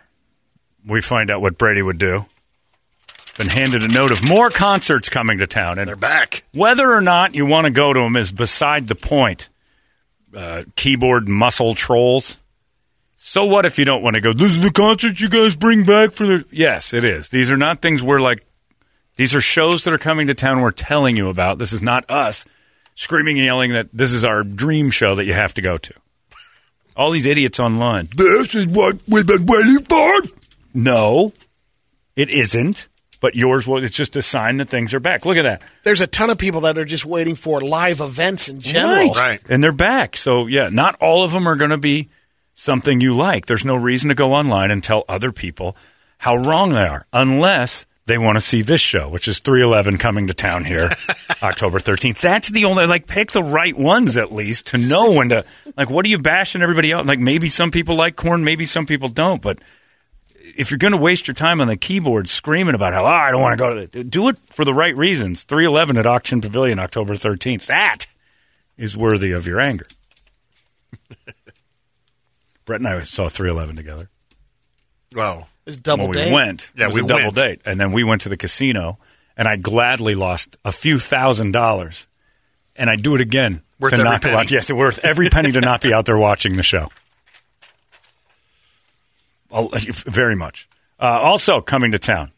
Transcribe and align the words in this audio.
we 0.87 1.01
find 1.01 1.31
out 1.31 1.41
what 1.41 1.59
Brady 1.59 1.83
would 1.83 1.99
do, 1.99 2.27
been 3.39 3.49
handed 3.49 3.83
a 3.83 3.89
note 3.89 4.13
of 4.13 4.27
more 4.27 4.51
concerts 4.51 5.09
coming 5.09 5.39
to 5.39 5.47
town. 5.47 5.79
And 5.79 5.89
They're 5.89 5.97
back. 5.97 6.45
whether 6.53 6.91
or 6.93 7.01
not 7.01 7.35
you 7.35 7.47
want 7.47 7.67
to 7.67 7.71
go 7.71 7.93
to 7.93 8.01
them 8.01 8.17
is 8.17 8.33
beside 8.33 8.89
the 8.89 8.95
point. 8.95 9.49
Uh, 10.35 10.65
keyboard 10.75 11.29
muscle 11.29 11.75
trolls. 11.75 12.39
So 13.15 13.45
what 13.45 13.65
if 13.65 13.79
you 13.79 13.85
don't 13.85 14.03
want 14.03 14.15
to 14.15 14.21
go? 14.21 14.33
This 14.33 14.53
is 14.53 14.63
the 14.63 14.71
concert 14.71 15.21
you 15.21 15.29
guys 15.29 15.57
bring 15.57 15.85
back 15.85 16.13
for 16.13 16.27
the. 16.27 16.45
Yes, 16.51 16.93
it 16.93 17.05
is. 17.05 17.29
These 17.31 17.51
are 17.51 17.57
not 17.57 17.81
things 17.81 18.03
we're 18.03 18.21
like. 18.21 18.45
These 19.17 19.35
are 19.35 19.41
shows 19.41 19.85
that 19.85 19.95
are 19.95 19.99
coming 19.99 20.27
to 20.27 20.35
town. 20.35 20.61
We're 20.61 20.73
telling 20.73 21.17
you 21.17 21.31
about. 21.31 21.59
This 21.59 21.73
is 21.73 21.83
not 21.83 22.11
us 22.11 22.45
screaming 22.97 23.39
and 23.39 23.47
yelling 23.47 23.73
that 23.75 23.89
this 23.93 24.13
is 24.13 24.25
our 24.25 24.43
dream 24.43 24.91
show 24.91 25.15
that 25.15 25.27
you 25.27 25.35
have 25.35 25.55
to 25.55 25.63
go 25.63 25.77
to. 25.77 25.95
All 26.97 27.13
these 27.13 27.27
idiots 27.27 27.61
online. 27.61 28.09
This 28.17 28.57
is 28.57 28.67
what 28.67 28.99
we've 29.07 29.27
been 29.27 29.47
waiting 29.47 29.85
for. 29.85 30.13
No, 30.75 31.33
it 32.17 32.31
isn't. 32.31 32.89
But 33.19 33.35
yours 33.35 33.67
was. 33.67 33.83
It's 33.83 33.97
just 33.97 34.15
a 34.17 34.23
sign 34.23 34.59
that 34.59 34.69
things 34.69 34.93
are 34.93 35.01
back. 35.01 35.25
Look 35.25 35.39
at 35.39 35.43
that. 35.45 35.63
There's 35.85 36.03
a 36.03 36.07
ton 36.07 36.29
of 36.29 36.37
people 36.37 36.61
that 36.63 36.77
are 36.77 36.85
just 36.85 37.07
waiting 37.07 37.35
for 37.35 37.61
live 37.63 38.01
events 38.01 38.49
in 38.49 38.61
general. 38.61 39.11
Right. 39.13 39.41
And 39.49 39.65
they're 39.65 39.73
back. 39.73 40.19
So, 40.19 40.47
yeah, 40.47 40.69
not 40.71 40.97
all 41.01 41.25
of 41.25 41.33
them 41.33 41.49
are 41.49 41.57
going 41.57 41.71
to 41.71 41.79
be 41.79 42.11
something 42.53 43.01
you 43.01 43.17
like. 43.17 43.47
There's 43.47 43.65
no 43.65 43.75
reason 43.75 44.11
to 44.11 44.15
go 44.15 44.35
online 44.35 44.71
and 44.71 44.83
tell 44.83 45.05
other 45.09 45.33
people 45.33 45.77
how 46.19 46.37
wrong 46.37 46.75
they 46.75 46.87
are, 46.87 47.07
unless 47.13 47.87
they 48.07 48.19
want 48.19 48.37
to 48.37 48.41
see 48.41 48.63
this 48.63 48.81
show, 48.81 49.09
which 49.09 49.29
is 49.29 49.41
311 49.41 49.99
coming 49.99 50.29
to 50.29 50.35
town 50.35 50.65
here 50.65 50.91
October 51.43 51.79
13th. 51.79 52.21
That's 52.21 52.49
the 52.49 52.65
only, 52.65 52.87
like, 52.87 53.07
pick 53.07 53.33
the 53.33 53.43
right 53.43 53.77
ones 53.77 54.17
at 54.17 54.33
least 54.33 54.69
to 54.69 54.79
know 54.79 55.13
when 55.13 55.31
to, 55.31 55.45
like, 55.77 55.91
what 55.91 56.05
are 56.07 56.09
you 56.09 56.19
bashing 56.19 56.63
everybody 56.63 56.93
else? 56.93 57.07
Like, 57.07 57.19
maybe 57.19 57.49
some 57.49 57.71
people 57.71 57.97
like 57.97 58.17
Korn, 58.17 58.45
maybe 58.45 58.65
some 58.65 58.87
people 58.87 59.09
don't, 59.09 59.43
but 59.43 59.59
if 60.57 60.71
you're 60.71 60.79
going 60.79 60.93
to 60.93 60.99
waste 60.99 61.27
your 61.27 61.35
time 61.35 61.61
on 61.61 61.67
the 61.67 61.77
keyboard 61.77 62.29
screaming 62.29 62.77
about 62.77 62.93
how 62.93 63.03
oh, 63.03 63.09
I 63.09 63.33
don't 63.33 63.41
want 63.41 63.59
to 63.59 63.65
go 63.65 63.87
to 63.87 64.05
do 64.05 64.29
it 64.29 64.37
for 64.47 64.65
the 64.65 64.73
right 64.73 64.97
reasons. 64.97 65.43
311 65.43 65.97
at 65.97 66.07
Ak-Chin 66.07 66.41
Pavilion, 66.41 66.79
October 66.79 67.15
13th. 67.15 67.67
That 67.67 68.07
is 68.77 68.97
worthy 68.97 69.33
of 69.33 69.47
your 69.47 69.61
anger. 69.61 69.87
Brett 72.65 72.81
and 72.81 72.89
I 72.89 73.03
saw 73.03 73.29
311 73.29 73.77
together. 73.77 74.09
Well, 75.15 75.49
It's 75.67 75.77
double 75.77 76.09
when 76.09 76.17
date. 76.17 76.29
we 76.29 76.35
went, 76.35 76.71
Yeah, 76.77 76.85
it 76.85 76.87
was 76.89 76.95
we 76.95 77.01
a 77.03 77.05
double 77.07 77.23
went. 77.25 77.35
date, 77.35 77.61
and 77.65 77.81
then 77.81 77.93
we 77.93 78.05
went 78.05 78.23
to 78.23 78.29
the 78.29 78.37
casino, 78.37 78.99
and 79.37 79.49
I 79.49 79.57
gladly 79.57 80.15
lost 80.15 80.57
a 80.65 80.71
few 80.73 80.99
thousand 80.99 81.53
dollars, 81.53 82.07
and 82.77 82.89
I'd 82.89 83.03
do 83.03 83.15
it 83.15 83.21
again 83.21 83.63
Worth 83.81 83.91
to 83.93 83.97
every 83.99 84.11
not 84.11 84.23
penny. 84.23 84.37
out. 84.37 84.51
Yes, 84.51 84.71
worth 84.71 85.01
every 85.05 85.29
penny 85.29 85.53
to 85.53 85.61
not 85.61 85.81
be 85.81 85.93
out 85.93 86.07
there 86.07 86.17
watching 86.19 86.57
the 86.57 86.63
show. 86.63 86.89
I'll- 89.51 89.69
Very 90.07 90.37
much. 90.37 90.69
Uh, 91.01 91.05
also 91.21 91.61
coming 91.61 91.93
to 91.93 91.99
town 91.99 92.33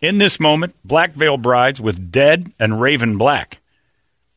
in 0.00 0.18
this 0.18 0.40
moment, 0.40 0.74
Black 0.84 1.12
Veil 1.12 1.36
Brides 1.36 1.80
with 1.80 2.10
DED 2.10 2.52
and 2.58 2.80
Raven 2.80 3.18
Black. 3.18 3.58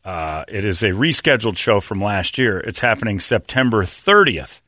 Uh, 0.04 0.44
it 0.48 0.66
is 0.66 0.82
a 0.84 0.90
rescheduled 0.90 1.58
show 1.58 1.80
from 1.80 2.02
last 2.02 2.38
year. 2.38 2.60
It's 2.60 2.80
happening 2.80 3.20
September 3.20 3.84
30th. 3.84 4.62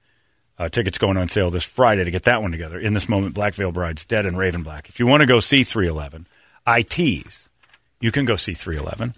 Uh, 0.63 0.69
tickets 0.69 0.97
going 0.97 1.17
on 1.17 1.27
sale 1.27 1.49
this 1.49 1.65
Friday 1.65 2.05
to 2.05 2.11
get 2.11 2.23
that 2.23 2.41
one 2.41 2.53
together. 2.53 2.79
In 2.79 2.93
this 2.93 3.09
moment, 3.09 3.33
Black 3.33 3.53
Veil 3.53 3.73
Brides, 3.73 4.05
DED 4.05 4.25
and 4.25 4.37
Raven 4.37 4.63
Black. 4.63 4.87
If 4.87 4.97
you 4.97 5.05
want 5.05 5.19
to 5.19 5.27
go 5.27 5.41
see 5.41 5.65
311, 5.65 6.25
I 6.65 6.83
tease. 6.83 7.49
You 7.99 8.13
can 8.13 8.23
go 8.23 8.37
see 8.37 8.53
311. 8.53 9.13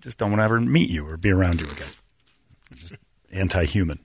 Just 0.00 0.18
don't 0.18 0.30
want 0.32 0.40
to 0.40 0.44
ever 0.44 0.60
meet 0.60 0.90
you 0.90 1.06
or 1.06 1.16
be 1.16 1.30
around 1.30 1.60
you 1.60 1.68
again. 1.68 1.86
Just 2.74 2.94
anti-human. 3.30 4.00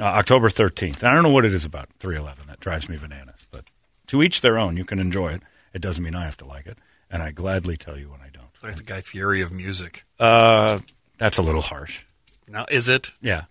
Uh, 0.00 0.04
October 0.04 0.48
13th. 0.48 1.04
I 1.04 1.12
don't 1.12 1.22
know 1.22 1.28
what 1.28 1.44
it 1.44 1.52
is 1.52 1.66
about 1.66 1.90
311 2.00 2.46
that 2.46 2.58
drives 2.58 2.88
me 2.88 2.96
bananas, 2.96 3.46
but 3.50 3.66
to 4.06 4.22
each 4.22 4.40
their 4.40 4.58
own. 4.58 4.78
You 4.78 4.86
can 4.86 4.98
enjoy 4.98 5.34
it. 5.34 5.42
It 5.74 5.82
doesn't 5.82 6.02
mean 6.02 6.14
I 6.14 6.24
have 6.24 6.38
to 6.38 6.46
like 6.46 6.64
it, 6.64 6.78
and 7.10 7.22
I 7.22 7.32
gladly 7.32 7.76
tell 7.76 7.98
you 7.98 8.08
when 8.08 8.22
I 8.22 8.30
don't. 8.32 8.46
like 8.62 8.76
the 8.76 8.82
Guy 8.82 9.02
Fieri 9.02 9.42
of 9.42 9.52
music. 9.52 10.04
Uh, 10.18 10.78
that's 11.18 11.36
a 11.36 11.42
little 11.42 11.60
harsh. 11.60 12.04
Now, 12.48 12.64
is 12.70 12.88
it? 12.88 13.12
Yeah. 13.20 13.44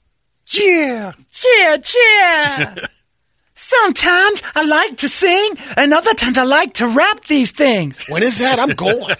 Cheer, 0.46 1.14
cheer, 1.32 1.78
cheer. 1.80 2.76
Sometimes 3.56 4.44
I 4.54 4.66
like 4.66 4.98
to 4.98 5.10
sing, 5.10 5.54
and 5.78 5.94
other 5.94 6.14
times 6.14 6.38
I 6.38 6.44
like 6.44 6.74
to 6.76 6.88
rap 6.88 7.26
these 7.26 7.52
things. 7.52 8.04
when 8.10 8.22
is 8.22 8.38
that? 8.40 8.60
I'm 8.60 8.70
going. 8.70 9.16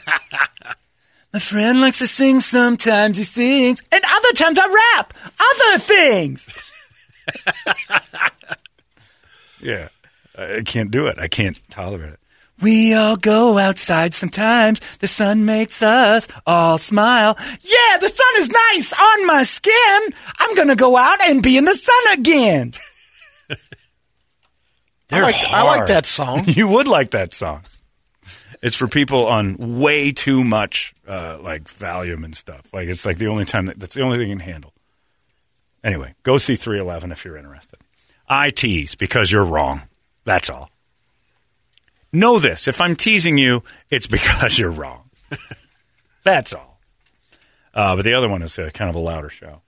My 1.34 1.40
friend 1.40 1.82
likes 1.82 2.00
to 2.00 2.08
sing 2.08 2.40
sometimes 2.40 3.18
he 3.18 3.24
sings, 3.24 3.82
and 3.92 4.04
other 4.04 4.32
times 4.36 4.58
I 4.58 4.94
rap 4.98 5.14
other 5.40 5.80
things. 5.80 6.50
Yeah. 9.62 9.90
I 10.38 10.62
can't 10.64 10.92
do 10.92 11.08
it. 11.08 11.18
I 11.18 11.28
can't 11.28 11.60
tolerate 11.70 12.14
it. 12.14 12.20
We 12.62 12.94
all 12.94 13.18
go 13.18 13.58
outside 13.58 14.14
sometimes. 14.14 14.80
The 14.98 15.08
sun 15.08 15.46
makes 15.46 15.82
us 15.82 16.28
all 16.46 16.78
smile. 16.78 17.38
Yeah, 17.62 17.98
the 18.00 18.08
sun 18.08 18.34
is 18.38 18.50
nice 18.50 18.94
on 18.94 19.28
my 19.28 19.44
skin. 19.44 20.02
I'm 20.40 20.56
gonna 20.56 20.76
go 20.76 20.96
out 20.96 21.20
and 21.22 21.44
be 21.44 21.58
in 21.58 21.66
the 21.66 21.74
sun 21.76 22.20
again. 22.20 22.74
I 25.12 25.20
like, 25.20 25.36
I 25.36 25.64
like 25.64 25.88
that 25.88 26.06
song. 26.06 26.44
You 26.48 26.68
would 26.68 26.88
like 26.88 27.12
that 27.12 27.34
song. 27.34 27.62
It's 28.62 28.76
for 28.76 28.88
people 28.88 29.28
on 29.28 29.80
way 29.80 30.12
too 30.12 30.44
much 30.44 30.96
uh, 31.08 31.38
like 31.42 31.66
Valium 31.66 32.24
and 32.26 32.36
stuff. 32.36 32.74
Like 32.74 32.88
it's 32.88 33.06
like 33.06 33.18
the 33.18 33.28
only 33.28 33.46
time 33.46 33.68
that, 33.68 33.80
that's 33.80 33.96
the 33.96 34.02
only 34.02 34.18
thing 34.18 34.30
you 34.30 34.36
can 34.38 34.46
handle. 34.46 34.74
Anyway, 35.84 36.16
go 36.24 36.40
see 36.40 36.56
311 36.56 37.12
if 37.12 37.26
you're 37.26 37.38
interested. 37.38 37.80
I 38.28 38.50
tease 38.50 38.96
because 38.96 39.32
you're 39.32 39.46
wrong. 39.46 39.84
That's 40.24 40.50
all. 40.50 40.72
Know 42.16 42.40
this: 42.40 42.68
if 42.68 42.82
I'm 42.82 42.96
teasing 42.96 43.38
you, 43.38 43.64
it's 43.90 44.08
because 44.18 44.58
you're 44.58 44.72
wrong. 44.72 45.10
that's 46.24 46.54
all. 46.54 46.80
Uh, 47.74 47.96
but 47.96 48.06
the 48.06 48.14
other 48.14 48.30
one 48.30 48.42
is 48.42 48.58
uh, 48.58 48.70
kind 48.74 48.90
of 48.90 48.96
a 48.96 49.00
louder 49.00 49.30
show. 49.30 49.62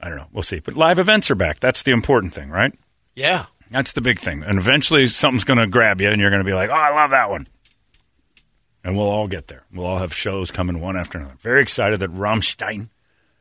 I 0.00 0.08
don't 0.08 0.18
know. 0.18 0.28
We'll 0.32 0.42
see. 0.42 0.60
But 0.60 0.76
live 0.76 0.98
events 0.98 1.30
are 1.30 1.34
back. 1.34 1.58
That's 1.58 1.82
the 1.82 1.90
important 1.90 2.32
thing, 2.32 2.50
right? 2.50 2.72
Yeah. 3.14 3.46
That's 3.70 3.92
the 3.92 4.00
big 4.00 4.20
thing. 4.20 4.44
And 4.44 4.58
eventually 4.58 5.08
something's 5.08 5.44
going 5.44 5.58
to 5.58 5.66
grab 5.66 6.00
you 6.00 6.08
and 6.08 6.20
you're 6.20 6.30
going 6.30 6.44
to 6.44 6.48
be 6.48 6.54
like, 6.54 6.70
oh, 6.70 6.74
I 6.74 6.94
love 6.94 7.10
that 7.10 7.30
one. 7.30 7.46
And 8.84 8.96
we'll 8.96 9.08
all 9.08 9.26
get 9.26 9.48
there. 9.48 9.64
We'll 9.72 9.86
all 9.86 9.98
have 9.98 10.14
shows 10.14 10.52
coming 10.52 10.80
one 10.80 10.96
after 10.96 11.18
another. 11.18 11.34
Very 11.40 11.62
excited 11.62 11.98
that 12.00 12.14
Rammstein 12.14 12.90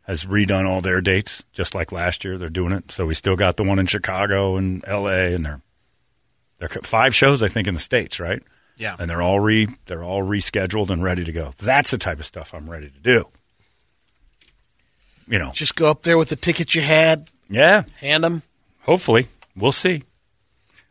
has 0.03 0.23
redone 0.23 0.67
all 0.67 0.81
their 0.81 1.01
dates, 1.01 1.45
just 1.53 1.75
like 1.75 1.91
last 1.91 2.23
year. 2.25 2.37
They're 2.37 2.49
doing 2.49 2.71
it. 2.71 2.91
So 2.91 3.05
we 3.05 3.13
still 3.13 3.35
got 3.35 3.57
the 3.57 3.63
one 3.63 3.77
in 3.77 3.85
Chicago 3.85 4.55
and 4.55 4.83
L.A. 4.87 5.35
and 5.35 5.45
they're, 5.45 5.61
they're 6.59 6.67
five 6.67 7.13
shows, 7.15 7.43
I 7.43 7.47
think, 7.47 7.67
in 7.67 7.73
the 7.73 7.79
States, 7.79 8.19
right? 8.19 8.41
Yeah. 8.77 8.95
And 8.99 9.09
they're 9.09 9.21
all 9.21 9.39
re 9.39 9.67
they're 9.85 10.03
all 10.03 10.21
rescheduled 10.23 10.89
and 10.89 11.03
ready 11.03 11.23
to 11.23 11.31
go. 11.31 11.53
That's 11.59 11.91
the 11.91 11.97
type 11.97 12.19
of 12.19 12.25
stuff 12.25 12.53
I'm 12.53 12.69
ready 12.69 12.89
to 12.89 12.99
do. 12.99 13.27
You 15.27 15.39
know, 15.39 15.51
Just 15.53 15.75
go 15.75 15.89
up 15.89 16.03
there 16.03 16.17
with 16.17 16.29
the 16.29 16.35
tickets 16.35 16.75
you 16.75 16.81
had, 16.81 17.29
yeah, 17.49 17.83
hand 17.99 18.23
them. 18.23 18.43
Hopefully. 18.81 19.27
We'll 19.55 19.71
see. 19.71 20.03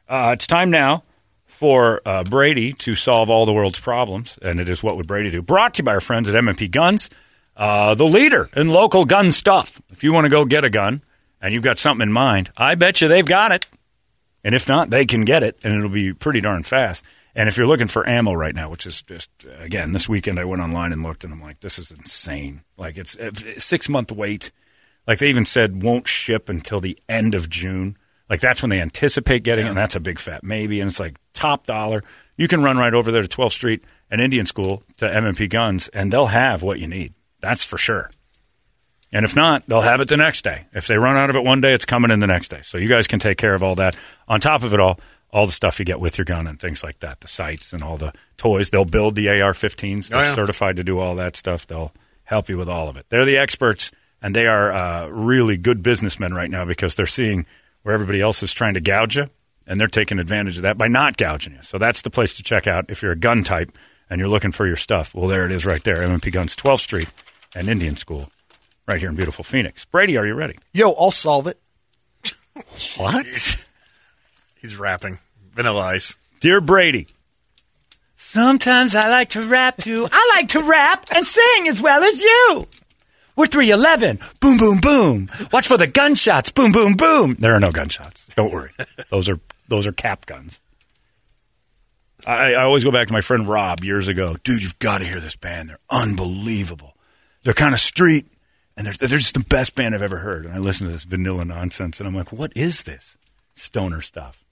Uh, 0.08 0.31
it's 0.34 0.46
time 0.49 0.70
now 0.70 1.05
for 1.46 2.00
uh, 2.05 2.25
Brady 2.25 2.72
to 2.72 2.94
solve 2.96 3.31
all 3.31 3.46
the 3.46 3.52
world's 3.52 3.78
problems, 3.78 4.38
and 4.43 4.58
it 4.60 4.69
is 4.69 4.82
What 4.82 4.96
Would 4.96 5.06
Brady 5.06 5.31
Do? 5.31 5.40
Brought 5.40 5.75
to 5.75 5.82
you 5.82 5.84
by 5.84 5.93
our 5.94 6.00
friends 6.00 6.28
at 6.28 6.34
M&P 6.34 6.67
Guns. 6.69 7.10
uh, 7.56 7.94
the 7.94 8.05
leader 8.06 8.50
in 8.56 8.69
local 8.69 9.05
gun 9.05 9.31
stuff. 9.31 9.81
If 9.90 10.02
you 10.02 10.12
want 10.12 10.25
to 10.25 10.31
go 10.31 10.44
get 10.44 10.64
a 10.64 10.70
gun 10.70 11.02
and 11.40 11.55
you've 11.55 11.62
got 11.62 11.78
something 11.78 12.02
in 12.08 12.12
mind, 12.12 12.50
I 12.56 12.75
bet 12.75 13.00
you 13.00 13.06
they've 13.08 13.25
got 13.25 13.52
it. 13.52 13.67
And 14.44 14.55
if 14.55 14.69
not, 14.69 14.91
they 14.91 15.06
can 15.06 15.25
get 15.25 15.43
it, 15.43 15.58
and 15.64 15.75
it'll 15.75 15.88
be 15.88 16.12
pretty 16.12 16.41
darn 16.41 16.62
fast. 16.62 17.05
And 17.35 17.49
if 17.49 17.56
you're 17.56 17.67
looking 17.67 17.88
for 17.88 18.08
ammo 18.08 18.35
right 18.35 18.55
now, 18.55 18.69
which 18.69 18.87
is 18.87 19.02
just 19.02 19.31
again 19.58 19.93
this 19.93 20.08
weekend, 20.08 20.38
I 20.38 20.44
went 20.44 20.62
online 20.62 20.93
and 20.93 21.02
looked, 21.02 21.25
and 21.25 21.32
I'm 21.32 21.43
like, 21.43 21.61
this 21.61 21.79
is 21.79 21.91
insane. 21.91 22.62
Like 22.76 22.96
it's 22.96 23.17
a 23.17 23.35
six 23.58 23.88
month 23.88 24.12
wait. 24.12 24.52
Like 25.06 25.19
they 25.19 25.29
even 25.29 25.44
said 25.44 25.82
won't 25.82 26.06
ship 26.06 26.49
until 26.49 26.79
the 26.79 26.99
end 27.08 27.35
of 27.35 27.49
June. 27.49 27.96
Like 28.29 28.41
that's 28.41 28.62
when 28.62 28.70
they 28.70 28.81
anticipate 28.81 29.43
getting 29.43 29.67
it, 29.67 29.70
and 29.70 29.76
that's 29.76 29.96
a 29.96 30.00
big 30.00 30.19
fat 30.19 30.44
maybe. 30.44 30.81
And 30.81 30.88
it's 30.88 31.00
like 31.00 31.17
top 31.32 31.67
dollar. 31.67 32.02
You 32.37 32.46
can 32.46 32.62
run 32.62 32.76
right 32.76 32.94
over 32.94 33.11
there 33.11 33.23
to 33.23 33.29
12th 33.29 33.52
Street 33.52 33.85
and 34.11 34.20
Indian 34.20 34.46
School 34.46 34.82
to 34.99 35.06
MMP 35.06 35.49
Guns, 35.49 35.88
and 35.88 36.12
they'll 36.12 36.26
have 36.26 36.62
what 36.62 36.79
you 36.79 36.87
need. 36.87 37.14
That's 37.41 37.64
for 37.64 37.79
sure. 37.79 38.11
And 39.14 39.25
if 39.25 39.34
not, 39.37 39.62
they'll 39.66 39.81
have 39.81 40.00
it 40.00 40.08
the 40.08 40.16
next 40.19 40.43
day. 40.43 40.66
If 40.75 40.87
they 40.88 40.99
run 40.99 41.16
out 41.16 41.31
of 41.31 41.37
it 41.37 41.44
one 41.44 41.61
day, 41.62 41.72
it's 41.72 41.84
coming 41.87 42.11
in 42.11 42.19
the 42.20 42.26
next 42.26 42.49
day. 42.49 42.61
So 42.62 42.76
you 42.78 42.88
guys 42.88 43.06
can 43.06 43.20
take 43.20 43.38
care 43.38 43.55
of 43.55 43.62
all 43.62 43.76
that. 43.76 43.96
On 44.28 44.40
top 44.40 44.62
of 44.64 44.75
it 44.75 44.81
all, 44.81 44.99
all 45.31 45.46
the 45.46 45.52
stuff 45.52 45.78
you 45.78 45.84
get 45.84 46.00
with 46.00 46.19
your 46.19 46.25
gun 46.25 46.46
and 46.49 46.58
things 46.61 46.82
like 46.84 46.99
that, 47.00 47.20
the 47.20 47.28
sights 47.28 47.72
and 47.72 47.82
all 47.82 47.96
the 47.96 48.12
toys. 48.37 48.70
They'll 48.70 48.84
build 48.84 49.14
the 49.14 49.28
AR-15s. 49.28 50.08
They're 50.08 50.19
Oh, 50.19 50.22
yeah. 50.25 50.34
certified 50.34 50.76
to 50.76 50.84
do 50.84 50.99
all 50.99 51.14
that 51.14 51.37
stuff. 51.37 51.66
They'll 51.66 51.93
help 52.25 52.49
you 52.49 52.58
with 52.58 52.69
all 52.69 52.88
of 52.88 52.96
it. 52.96 53.06
They're 53.08 53.25
the 53.25 53.37
experts, 53.38 53.90
and 54.20 54.34
they 54.34 54.46
are 54.46 54.72
uh, 54.72 55.06
really 55.08 55.56
good 55.56 55.82
businessmen 55.82 56.34
right 56.34 56.50
now 56.50 56.64
because 56.64 56.94
they're 56.96 57.06
seeing 57.06 57.46
where 57.82 57.94
everybody 57.94 58.20
else 58.20 58.43
is 58.43 58.52
trying 58.52 58.75
to 58.75 58.81
gouge 58.81 59.17
you, 59.17 59.28
and 59.67 59.78
they're 59.81 59.87
taking 59.88 60.19
advantage 60.19 60.56
of 60.56 60.62
that 60.62 60.76
by 60.78 60.88
not 60.88 61.17
gouging 61.17 61.52
you. 61.55 61.62
So 61.62 61.78
that's 61.78 62.02
the 62.02 62.10
place 62.10 62.34
to 62.34 62.43
check 62.43 62.67
out 62.67 62.87
if 62.88 63.02
you're 63.02 63.12
a 63.12 63.17
gun 63.17 63.44
type 63.44 63.70
and 64.10 64.19
you're 64.19 64.28
looking 64.28 64.52
for 64.52 64.67
your 64.67 64.76
stuff. 64.76 65.14
Well, 65.14 65.28
there 65.28 65.44
it 65.46 65.52
is 65.52 65.64
right 65.67 65.82
there, 65.84 65.96
MMP 65.96 66.32
Guns, 66.32 66.56
12th 66.56 66.81
Street 66.81 67.08
and 67.55 67.69
Indian 67.69 67.96
School, 67.96 68.31
right 68.86 69.00
here 69.00 69.08
in 69.10 69.16
beautiful 69.16 69.44
Phoenix. 69.44 69.84
Brady, 69.84 70.16
are 70.16 70.26
you 70.26 70.34
ready? 70.34 70.56
Yo, 70.72 70.92
I'll 70.92 71.10
solve 71.10 71.46
it. 71.46 71.58
What? 72.96 73.26
He's 74.60 74.76
rapping. 74.76 75.19
Vanilla 75.52 75.81
Ice. 75.81 76.16
Dear 76.38 76.60
Brady, 76.60 77.08
Sometimes 78.34 78.96
I 78.96 79.08
like 79.10 79.31
to 79.31 79.42
rap 79.42 79.76
too. 79.76 80.08
I 80.10 80.32
like 80.36 80.48
to 80.50 80.60
rap 80.60 81.06
and 81.14 81.25
sing 81.26 81.69
as 81.69 81.81
well 81.81 82.02
as 82.02 82.20
you. 82.20 82.66
We're 83.36 83.46
311. 83.46 84.19
Boom, 84.40 84.56
boom, 84.56 84.78
boom. 84.78 85.31
Watch 85.52 85.69
for 85.69 85.76
the 85.76 85.86
gunshots. 85.86 86.50
Boom, 86.50 86.72
boom, 86.72 86.94
boom. 86.94 87.34
there 87.38 87.54
are 87.54 87.60
no 87.60 87.70
gunshots. 87.70 88.26
Don't 88.34 88.52
worry. 88.52 88.70
those 89.10 89.28
are 89.28 89.38
those 89.69 89.86
are 89.86 89.92
cap 89.92 90.26
guns. 90.26 90.60
I, 92.26 92.54
I 92.54 92.62
always 92.64 92.82
go 92.82 92.90
back 92.90 93.06
to 93.08 93.12
my 93.12 93.20
friend 93.20 93.46
Rob 93.48 93.84
years 93.84 94.08
ago. 94.08 94.36
Dude, 94.42 94.62
you've 94.62 94.78
got 94.78 94.98
to 94.98 95.04
hear 95.04 95.20
this 95.20 95.36
band. 95.36 95.69
They're 95.69 95.78
unbelievable. 95.90 96.96
They're 97.42 97.52
kind 97.54 97.75
of 97.75 97.78
street, 97.78 98.26
and 98.76 98.87
they're, 98.87 98.94
they're 98.94 99.19
just 99.19 99.35
the 99.35 99.41
best 99.41 99.75
band 99.75 99.94
I've 99.94 100.03
ever 100.03 100.19
heard. 100.19 100.44
And 100.47 100.55
I 100.55 100.59
listen 100.59 100.87
to 100.87 100.93
this 100.93 101.05
vanilla 101.05 101.44
nonsense, 101.44 102.00
and 102.00 102.09
I'm 102.09 102.15
like, 102.15 102.32
what 102.32 102.53
is 102.56 102.82
this? 102.85 103.17
Stoner 103.55 104.00
stuff. 104.00 104.44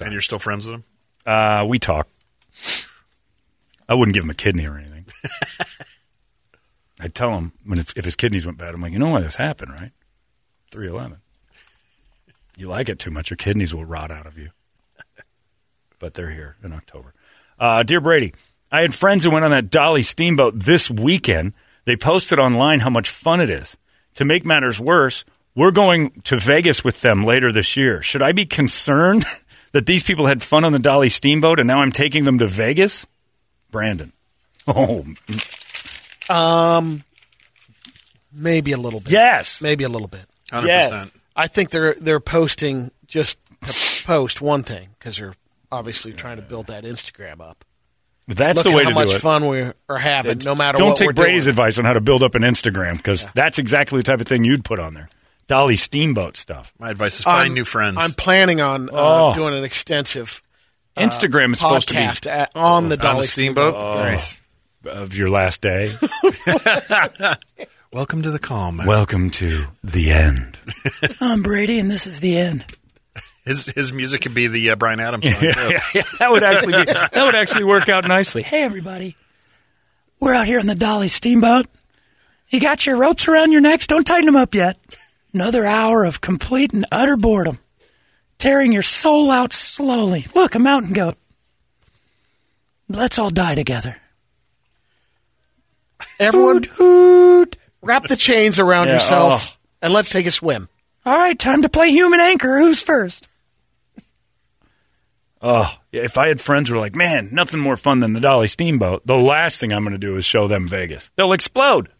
And 0.00 0.12
you're 0.12 0.22
still 0.22 0.38
friends 0.38 0.64
with 0.64 0.76
him? 0.76 0.84
Uh, 1.26 1.64
we 1.68 1.78
talk. 1.78 2.08
I 3.88 3.94
wouldn't 3.94 4.14
give 4.14 4.24
him 4.24 4.30
a 4.30 4.34
kidney 4.34 4.66
or 4.66 4.78
anything. 4.78 5.06
I'd 7.00 7.14
tell 7.14 7.36
him 7.36 7.52
when 7.64 7.78
if, 7.78 7.96
if 7.96 8.04
his 8.04 8.16
kidneys 8.16 8.44
went 8.44 8.58
bad. 8.58 8.74
I'm 8.74 8.80
like, 8.80 8.92
you 8.92 8.98
know 8.98 9.10
why 9.10 9.20
this 9.20 9.36
happened, 9.36 9.72
right? 9.72 9.92
Three 10.70 10.88
eleven. 10.88 11.18
You 12.56 12.68
like 12.68 12.88
it 12.88 12.98
too 12.98 13.10
much, 13.10 13.30
your 13.30 13.36
kidneys 13.36 13.72
will 13.74 13.84
rot 13.84 14.10
out 14.10 14.26
of 14.26 14.36
you. 14.36 14.50
But 16.00 16.14
they're 16.14 16.30
here 16.30 16.56
in 16.62 16.72
October. 16.72 17.14
Uh, 17.58 17.82
dear 17.82 18.00
Brady, 18.00 18.34
I 18.70 18.82
had 18.82 18.94
friends 18.94 19.24
who 19.24 19.30
went 19.30 19.44
on 19.44 19.50
that 19.52 19.70
Dolly 19.70 20.02
steamboat 20.02 20.58
this 20.58 20.90
weekend. 20.90 21.54
They 21.88 21.96
posted 21.96 22.38
online 22.38 22.80
how 22.80 22.90
much 22.90 23.08
fun 23.08 23.40
it 23.40 23.48
is. 23.48 23.78
To 24.16 24.26
make 24.26 24.44
matters 24.44 24.78
worse, 24.78 25.24
we're 25.54 25.70
going 25.70 26.10
to 26.24 26.36
Vegas 26.36 26.84
with 26.84 27.00
them 27.00 27.24
later 27.24 27.50
this 27.50 27.78
year. 27.78 28.02
Should 28.02 28.20
I 28.20 28.32
be 28.32 28.44
concerned 28.44 29.24
that 29.72 29.86
these 29.86 30.02
people 30.02 30.26
had 30.26 30.42
fun 30.42 30.64
on 30.64 30.72
the 30.72 30.78
Dolly 30.78 31.08
steamboat 31.08 31.58
and 31.58 31.66
now 31.66 31.80
I'm 31.80 31.90
taking 31.90 32.24
them 32.24 32.40
to 32.40 32.46
Vegas? 32.46 33.06
Brandon. 33.70 34.12
Oh, 34.66 35.06
Um, 36.28 37.04
maybe 38.34 38.72
a 38.72 38.76
little 38.76 39.00
bit. 39.00 39.10
yes. 39.10 39.62
maybe 39.62 39.84
a 39.84 39.88
little 39.88 40.08
bit. 40.08 40.26
100%. 40.52 40.66
Yes. 40.66 41.10
I 41.36 41.46
think 41.46 41.70
they're 41.70 41.94
they're 41.94 42.20
posting 42.20 42.90
just 43.06 43.38
to 43.62 44.04
post 44.06 44.42
one 44.42 44.62
thing 44.62 44.90
because 44.98 45.16
they're 45.16 45.32
obviously 45.72 46.12
trying 46.12 46.36
to 46.36 46.42
build 46.42 46.66
that 46.66 46.84
Instagram 46.84 47.40
up. 47.40 47.64
That's 48.28 48.56
Look 48.56 48.64
the 48.64 48.70
way 48.76 48.84
how 48.84 48.90
to 48.90 48.94
do 48.94 49.00
it. 49.00 49.04
How 49.06 49.12
much 49.14 49.22
fun 49.22 49.46
we 49.46 49.62
are 49.88 49.98
having, 49.98 50.38
no 50.44 50.54
matter 50.54 50.76
what. 50.76 50.80
Don't 50.80 50.88
what 50.90 50.96
take 50.98 51.06
we're 51.08 51.12
Brady's 51.14 51.44
doing. 51.44 51.52
advice 51.52 51.78
on 51.78 51.86
how 51.86 51.94
to 51.94 52.00
build 52.02 52.22
up 52.22 52.34
an 52.34 52.42
Instagram 52.42 52.98
because 52.98 53.26
that's 53.34 53.58
exactly 53.58 53.98
the 53.98 54.02
type 54.02 54.20
of 54.20 54.26
thing 54.26 54.44
you'd 54.44 54.64
put 54.64 54.78
on 54.78 54.92
there. 54.94 55.08
Dolly 55.46 55.76
steamboat 55.76 56.36
stuff. 56.36 56.74
My 56.78 56.90
advice 56.90 57.18
is 57.18 57.24
find 57.24 57.38
I'm- 57.38 57.54
new 57.54 57.64
friends. 57.64 57.96
I'm 57.98 58.12
planning 58.12 58.60
on 58.60 58.90
uh, 58.90 58.92
Oh. 58.92 59.34
doing 59.34 59.54
an 59.54 59.64
extensive 59.64 60.42
Instagram 60.96 61.52
is 61.52 61.60
supposed 61.60 61.88
to 61.88 61.94
be 61.94 62.00
podcast 62.00 62.30
at, 62.30 62.54
on 62.54 62.90
the 62.90 62.98
on 62.98 63.04
Dolly 63.04 63.20
the 63.22 63.26
steamboat. 63.28 63.74
Oh. 63.74 63.94
Nice. 63.94 64.40
of 64.84 65.16
your 65.16 65.30
last 65.30 65.62
day. 65.62 65.90
Welcome 67.92 68.20
to 68.22 68.30
the 68.30 68.38
calm. 68.38 68.76
Welcome 68.84 69.30
to 69.30 69.64
the 69.82 70.12
end. 70.12 70.58
I'm 71.22 71.42
Brady, 71.42 71.78
and 71.78 71.90
this 71.90 72.06
is 72.06 72.20
the 72.20 72.36
end. 72.36 72.66
His 73.48 73.66
his 73.66 73.92
music 73.94 74.20
could 74.20 74.34
be 74.34 74.46
the 74.46 74.70
uh, 74.70 74.76
Bryan 74.76 75.00
Adams 75.00 75.24
song. 75.24 75.40
too. 75.40 75.50
that 76.18 76.28
would 76.30 76.42
actually 76.42 76.84
be, 76.84 76.84
that 76.92 77.24
would 77.24 77.34
actually 77.34 77.64
work 77.64 77.88
out 77.88 78.06
nicely. 78.06 78.42
Hey, 78.42 78.62
everybody. 78.62 79.16
We're 80.20 80.34
out 80.34 80.46
here 80.46 80.60
on 80.60 80.66
the 80.66 80.74
Dolly 80.74 81.08
Steamboat. 81.08 81.66
You 82.50 82.60
got 82.60 82.84
your 82.86 82.96
ropes 82.98 83.26
around 83.28 83.52
your 83.52 83.60
necks? 83.60 83.86
Don't 83.86 84.04
tighten 84.06 84.26
them 84.26 84.36
up 84.36 84.54
yet. 84.54 84.76
Another 85.32 85.64
hour 85.64 86.04
of 86.04 86.20
complete 86.20 86.72
and 86.74 86.84
utter 86.92 87.16
boredom, 87.16 87.58
tearing 88.38 88.70
your 88.72 88.82
soul 88.82 89.30
out 89.30 89.52
slowly. 89.52 90.26
Look, 90.34 90.54
a 90.54 90.58
mountain 90.58 90.92
goat. 90.92 91.16
Let's 92.88 93.18
all 93.18 93.30
die 93.30 93.54
together. 93.54 93.96
Everyone, 96.18 96.56
Hoot, 96.64 96.66
hoot. 96.74 97.56
wrap 97.82 98.04
the 98.08 98.16
chains 98.16 98.58
around 98.58 98.86
Yeah, 98.88 98.94
yourself 98.94 99.42
oh. 99.56 99.56
and 99.82 99.92
let's 99.92 100.10
take 100.10 100.26
a 100.26 100.30
swim. 100.30 100.68
All 101.06 101.16
right, 101.16 101.38
time 101.38 101.62
to 101.62 101.68
play 101.68 101.90
human 101.90 102.20
anchor. 102.20 102.58
Who's 102.58 102.82
first? 102.82 103.28
Oh, 105.40 105.72
if 105.92 106.18
I 106.18 106.28
had 106.28 106.40
friends 106.40 106.68
who 106.68 106.74
were 106.74 106.80
like, 106.80 106.96
man, 106.96 107.28
nothing 107.30 107.60
more 107.60 107.76
fun 107.76 108.00
than 108.00 108.12
the 108.12 108.20
Dolly 108.20 108.48
Steamboat, 108.48 109.06
the 109.06 109.16
last 109.16 109.60
thing 109.60 109.72
I'm 109.72 109.84
going 109.84 109.92
to 109.92 109.98
do 109.98 110.16
is 110.16 110.24
show 110.24 110.48
them 110.48 110.66
Vegas. 110.66 111.10
They'll 111.16 111.32
explode. 111.32 111.90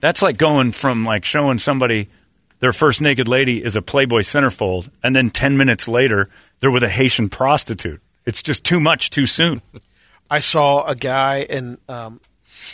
That's 0.00 0.20
like 0.20 0.36
going 0.36 0.72
from 0.72 1.04
like 1.04 1.24
showing 1.24 1.60
somebody 1.60 2.08
their 2.58 2.72
first 2.72 3.00
naked 3.00 3.28
lady 3.28 3.62
is 3.62 3.76
a 3.76 3.82
Playboy 3.82 4.20
centerfold, 4.20 4.88
and 5.02 5.14
then 5.14 5.30
10 5.30 5.56
minutes 5.56 5.86
later, 5.86 6.28
they're 6.60 6.70
with 6.70 6.84
a 6.84 6.88
Haitian 6.88 7.28
prostitute. 7.28 8.00
It's 8.24 8.42
just 8.42 8.64
too 8.64 8.80
much 8.80 9.10
too 9.10 9.26
soon. 9.26 9.62
I 10.30 10.38
saw 10.38 10.86
a 10.86 10.94
guy 10.94 11.46
and 11.50 11.78
um, 11.88 12.20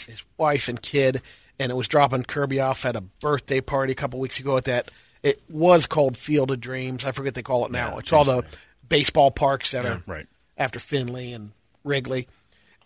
his 0.07 0.25
wife 0.37 0.69
and 0.69 0.81
kid, 0.81 1.23
and 1.59 1.73
it 1.73 1.75
was 1.75 1.89
dropping 1.89 2.25
Kirby 2.25 2.61
off 2.61 2.85
at 2.85 2.97
a 2.97 3.01
birthday 3.01 3.61
party 3.61 3.93
a 3.93 3.97
couple 3.97 4.21
weeks 4.21 4.39
ago 4.39 4.57
at 4.57 4.65
that. 4.65 4.91
It 5.23 5.43
was 5.49 5.87
called 5.87 6.17
Field 6.17 6.51
of 6.51 6.61
Dreams. 6.61 7.05
I 7.05 7.13
forget 7.13 7.35
they 7.35 7.43
call 7.43 7.65
it 7.67 7.73
now. 7.73 7.99
it's 7.99 8.13
all 8.13 8.25
the 8.25 8.45
baseball 8.89 9.31
parks 9.31 9.73
that 9.73 9.85
are 9.85 10.03
right. 10.07 10.27
after 10.57 10.79
Fenway 10.79 11.33
and 11.33 11.53
Wrigley. 11.85 12.29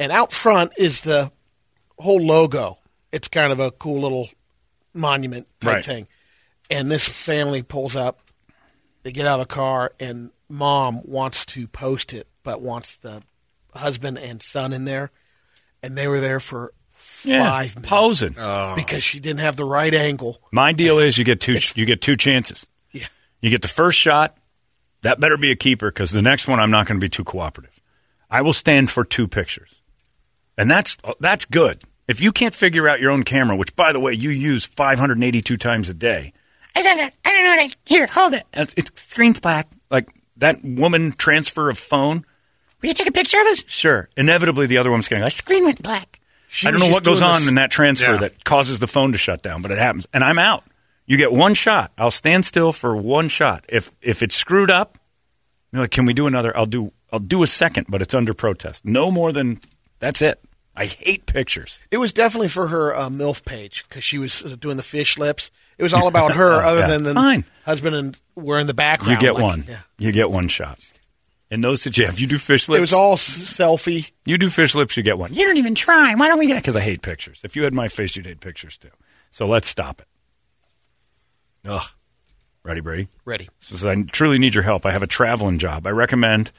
And 0.01 0.11
out 0.11 0.33
front 0.33 0.73
is 0.79 1.03
the 1.03 1.31
whole 1.99 2.21
logo. 2.21 2.79
It's 3.13 3.29
kind 3.29 3.53
of 3.53 3.61
a 3.61 3.71
cool 3.71 4.01
little 4.01 4.29
monument 4.95 5.47
type 5.61 5.75
Right. 5.75 5.85
thing. 5.85 6.09
And 6.71 6.91
this 6.91 7.07
family 7.07 7.63
pulls 7.63 7.95
up. 7.97 8.21
They 9.03 9.13
get 9.13 9.27
out 9.27 9.41
of 9.41 9.49
the 9.49 9.55
car, 9.55 9.93
and 10.01 10.31
mom 10.49 11.03
wants 11.05 11.45
to 11.47 11.67
post 11.69 12.13
it, 12.15 12.27
but 12.43 12.61
wants 12.63 12.97
the 12.97 13.23
husband 13.75 14.19
and 14.19 14.43
son 14.43 14.73
in 14.73 14.85
there. 14.85 15.11
And 15.83 15.99
they 15.99 16.09
were 16.09 16.21
there 16.21 16.41
for 16.41 16.73
five 17.23 17.75
minutes 17.77 17.89
posing. 17.89 18.35
Oh. 18.39 18.75
because 18.77 19.03
she 19.03 19.21
didn't 19.21 19.41
have 19.41 19.57
the 19.57 19.65
right 19.65 19.93
angle. 19.95 20.41
My 20.53 20.73
deal 20.73 20.99
is 20.99 21.19
you 21.19 21.25
get 21.25 21.41
two 21.41 21.57
you 21.75 21.85
get 21.85 22.01
two 22.01 22.17
chances. 22.17 22.67
Yeah. 22.93 23.07
You 23.41 23.51
get 23.51 23.63
the 23.63 23.69
first 23.69 23.99
shot. 23.99 24.37
That 25.03 25.19
better 25.19 25.37
be 25.37 25.51
a 25.51 25.57
keeper 25.57 25.91
because 25.91 26.11
the 26.13 26.23
next 26.23 26.47
one 26.47 26.61
I'm 26.61 26.71
not 26.71 26.87
going 26.87 27.01
to 27.01 27.05
be 27.05 27.09
too 27.09 27.25
cooperative. 27.25 27.73
I 28.31 28.43
will 28.43 28.53
stand 28.53 28.89
for 28.91 29.05
two 29.05 29.29
pictures, 29.29 29.83
and 30.57 30.71
that's 30.71 30.97
uh, 31.05 31.15
that's 31.21 31.45
good. 31.45 31.83
If 32.09 32.21
you 32.21 32.33
can't 32.33 32.55
figure 32.55 32.89
out 32.89 33.01
your 33.01 33.11
own 33.11 33.23
camera, 33.23 33.57
which 33.57 33.75
by 33.77 33.93
the 33.93 34.01
way 34.01 34.13
you 34.13 34.31
use 34.31 34.65
582 34.65 35.57
times 35.57 35.89
a 35.89 35.95
day, 35.95 36.33
I 36.75 36.83
don't 36.83 36.97
know. 36.97 37.09
I 37.25 37.31
don't 37.31 37.45
know. 37.45 37.51
What 37.51 37.61
I, 37.61 37.69
here, 37.85 38.07
hold 38.07 38.35
it. 38.35 38.47
that's, 38.53 38.75
it's 38.77 38.91
screen's 39.01 39.41
black. 39.41 39.69
Like 39.91 40.09
that 40.37 40.65
woman 40.65 41.13
transfer 41.13 41.69
of 41.69 41.79
phone. 41.79 42.25
Will 42.81 42.89
you 42.89 42.95
take 42.95 43.09
a 43.09 43.13
picture 43.13 43.41
of 43.41 43.47
us? 43.49 43.63
Sure, 43.67 44.09
inevitably 44.17 44.67
the 44.67 44.79
other 44.79 44.91
one's 44.91 45.09
going. 45.09 45.23
like, 45.23 45.33
Screen 45.33 45.65
went 45.65 45.83
black. 45.83 46.21
She 46.55 46.69
I 46.69 46.71
don't 46.71 46.81
know 46.81 46.89
what 46.89 47.03
goes 47.03 47.23
on 47.23 47.37
this- 47.41 47.49
in 47.49 47.55
that 47.55 47.71
transfer 47.71 48.13
Yeah. 48.13 48.17
that 48.19 48.45
causes 48.45 48.79
the 48.79 48.87
phone 48.87 49.13
to 49.13 49.19
shut 49.19 49.43
down, 49.43 49.63
but 49.63 49.71
it 49.71 49.79
happens, 49.79 50.07
and 50.13 50.23
I'm 50.23 50.39
out. 50.39 50.65
You 51.07 51.17
get 51.17 51.33
one 51.33 51.55
shot. 51.55 51.93
I'll 51.97 52.11
stand 52.11 52.45
still 52.45 52.73
for 52.75 52.95
one 52.95 53.29
shot. 53.29 53.65
If 53.71 53.91
if 54.03 54.23
it's 54.23 54.35
screwed 54.37 54.71
up, 54.71 54.99
you're 55.73 55.81
like, 55.83 55.91
can 55.91 56.05
we 56.05 56.13
do 56.13 56.27
another? 56.27 56.55
I'll 56.57 56.67
do 56.67 56.93
I'll 57.11 57.19
do 57.21 57.43
a 57.43 57.47
second, 57.47 57.87
but 57.89 58.03
it's 58.03 58.13
under 58.15 58.35
protest. 58.35 58.85
No 58.85 59.11
more 59.11 59.33
than 59.33 59.61
that's 59.99 60.21
it. 60.21 60.41
I 60.77 60.87
hate 60.87 61.25
pictures. 61.27 61.79
It 61.91 61.97
was 61.99 62.13
definitely 62.13 62.49
for 62.49 62.69
her 62.69 62.95
uh, 62.95 63.09
MILF 63.09 63.45
page 63.45 63.85
because 63.89 64.05
she 64.05 64.19
was 64.19 64.45
uh, 64.45 64.57
doing 64.59 64.77
the 64.77 64.83
fish 64.83 65.19
lips. 65.19 65.51
It 65.79 65.83
was 65.83 65.93
all 65.95 66.07
about 66.07 66.33
her, 66.33 66.53
other 66.63 66.81
yeah. 66.81 66.87
than 66.87 67.03
the 67.05 67.15
Fine. 67.15 67.45
husband 67.65 67.97
and 67.97 68.21
we're 68.35 68.59
in 68.61 68.67
the 68.67 68.73
background. 68.75 69.21
You 69.21 69.27
get 69.27 69.35
like, 69.35 69.43
one. 69.43 69.65
yeah. 69.69 69.79
You 69.99 70.13
get 70.13 70.31
one 70.31 70.49
shot. 70.49 70.79
And 71.53 71.63
those 71.63 71.85
that 71.85 71.99
you 71.99 72.07
have, 72.07 72.19
you 72.19 72.27
do 72.27 72.39
fish 72.39 72.67
lips. 72.71 72.79
It 72.79 72.81
was 72.81 72.93
all 72.95 73.13
s- 73.13 73.59
selfie. 73.59 74.11
You 74.25 74.39
do 74.39 74.49
fish 74.49 74.75
lips, 74.75 74.97
you 74.97 75.03
get 75.03 75.19
one. 75.19 75.35
You 75.35 75.45
don't 75.45 75.59
even 75.59 75.75
try. 75.75 76.15
Why 76.15 76.27
don't 76.29 76.39
we 76.39 76.47
get? 76.47 76.57
Because 76.63 76.77
I 76.77 76.81
hate 76.81 77.03
pictures. 77.03 77.43
If 77.45 77.57
you 77.57 77.65
had 77.65 77.75
my 77.75 77.89
face, 77.89 78.17
you'd 78.17 78.25
hate 78.25 78.41
pictures 78.41 78.79
too. 78.79 78.89
So 79.31 79.45
let's 79.47 79.69
stop 79.69 80.01
it. 80.01 80.09
Ugh. 81.69 81.85
Ready, 82.65 82.81
Brady? 82.81 83.09
Ready. 83.27 83.51
Says 83.61 83.85
I 83.85 84.01
truly 84.01 84.39
need 84.39 84.55
your 84.55 84.65
help. 84.65 84.87
I 84.87 84.93
have 84.93 85.03
a 85.03 85.07
traveling 85.07 85.59
job. 85.59 85.87
I 85.87 85.91
recommend 85.91 86.53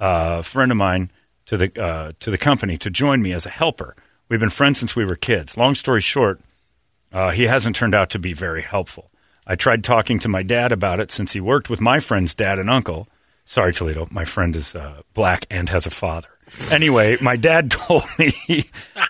uh, 0.00 0.36
a 0.38 0.42
friend 0.42 0.70
of 0.72 0.78
mine 0.78 1.10
to 1.44 1.58
the 1.58 1.82
uh, 1.82 2.12
to 2.20 2.30
the 2.30 2.38
company 2.38 2.78
to 2.78 2.88
join 2.88 3.20
me 3.20 3.32
as 3.32 3.44
a 3.44 3.50
helper. 3.50 3.96
We've 4.30 4.40
been 4.40 4.48
friends 4.48 4.78
since 4.78 4.96
we 4.96 5.04
were 5.04 5.16
kids. 5.16 5.58
Long 5.58 5.74
story 5.74 6.00
short, 6.00 6.40
uh, 7.12 7.32
he 7.32 7.44
hasn't 7.44 7.76
turned 7.76 7.94
out 7.94 8.08
to 8.10 8.18
be 8.18 8.32
very 8.32 8.62
helpful. 8.62 9.10
I 9.46 9.56
tried 9.56 9.84
talking 9.84 10.18
to 10.20 10.28
my 10.28 10.42
dad 10.42 10.72
about 10.72 11.00
it 11.00 11.10
since 11.10 11.32
he 11.34 11.40
worked 11.40 11.68
with 11.68 11.82
my 11.82 12.00
friend's 12.00 12.34
dad 12.34 12.58
and 12.58 12.70
uncle. 12.70 13.08
Sorry, 13.48 13.72
Toledo. 13.72 14.06
My 14.10 14.26
friend 14.26 14.54
is 14.54 14.76
uh, 14.76 15.00
black 15.14 15.46
and 15.48 15.70
has 15.70 15.86
a 15.86 15.90
father. 15.90 16.28
Anyway, 16.70 17.16
my 17.22 17.34
dad 17.34 17.70
told 17.88 18.04
me 18.18 18.66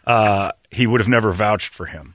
uh, 0.07 0.53
he 0.71 0.87
would 0.87 1.01
have 1.01 1.09
never 1.09 1.33
vouched 1.33 1.75
for 1.75 1.87
him. 1.87 2.15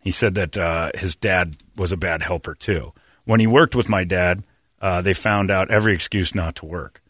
He 0.00 0.10
said 0.10 0.36
that 0.36 0.56
uh, 0.56 0.90
his 0.94 1.14
dad 1.14 1.58
was 1.76 1.92
a 1.92 1.98
bad 1.98 2.22
helper 2.22 2.54
too. 2.54 2.94
When 3.26 3.40
he 3.40 3.46
worked 3.46 3.76
with 3.76 3.90
my 3.90 4.04
dad, 4.04 4.42
uh, 4.80 5.02
they 5.02 5.12
found 5.12 5.50
out 5.50 5.70
every 5.70 5.92
excuse 5.92 6.34
not 6.34 6.56
to 6.56 6.64
work. 6.64 7.02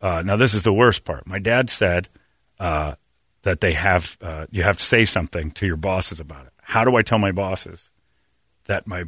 Uh, 0.00 0.22
now, 0.24 0.36
this 0.36 0.54
is 0.54 0.62
the 0.62 0.72
worst 0.72 1.04
part. 1.04 1.26
My 1.26 1.38
dad 1.38 1.68
said 1.68 2.08
uh, 2.58 2.94
that 3.42 3.60
they 3.60 3.74
have 3.74 4.16
you 4.50 4.62
have 4.62 4.78
to 4.78 4.84
say 4.84 5.04
something 5.04 5.50
to 5.50 5.66
your 5.66 5.76
bosses 5.76 6.18
about 6.18 6.46
it. 6.46 6.52
How 6.62 6.82
do 6.82 6.96
I 6.96 7.02
tell 7.02 7.18
my 7.18 7.32
bosses 7.32 7.90
that 8.64 8.86
my 8.86 9.04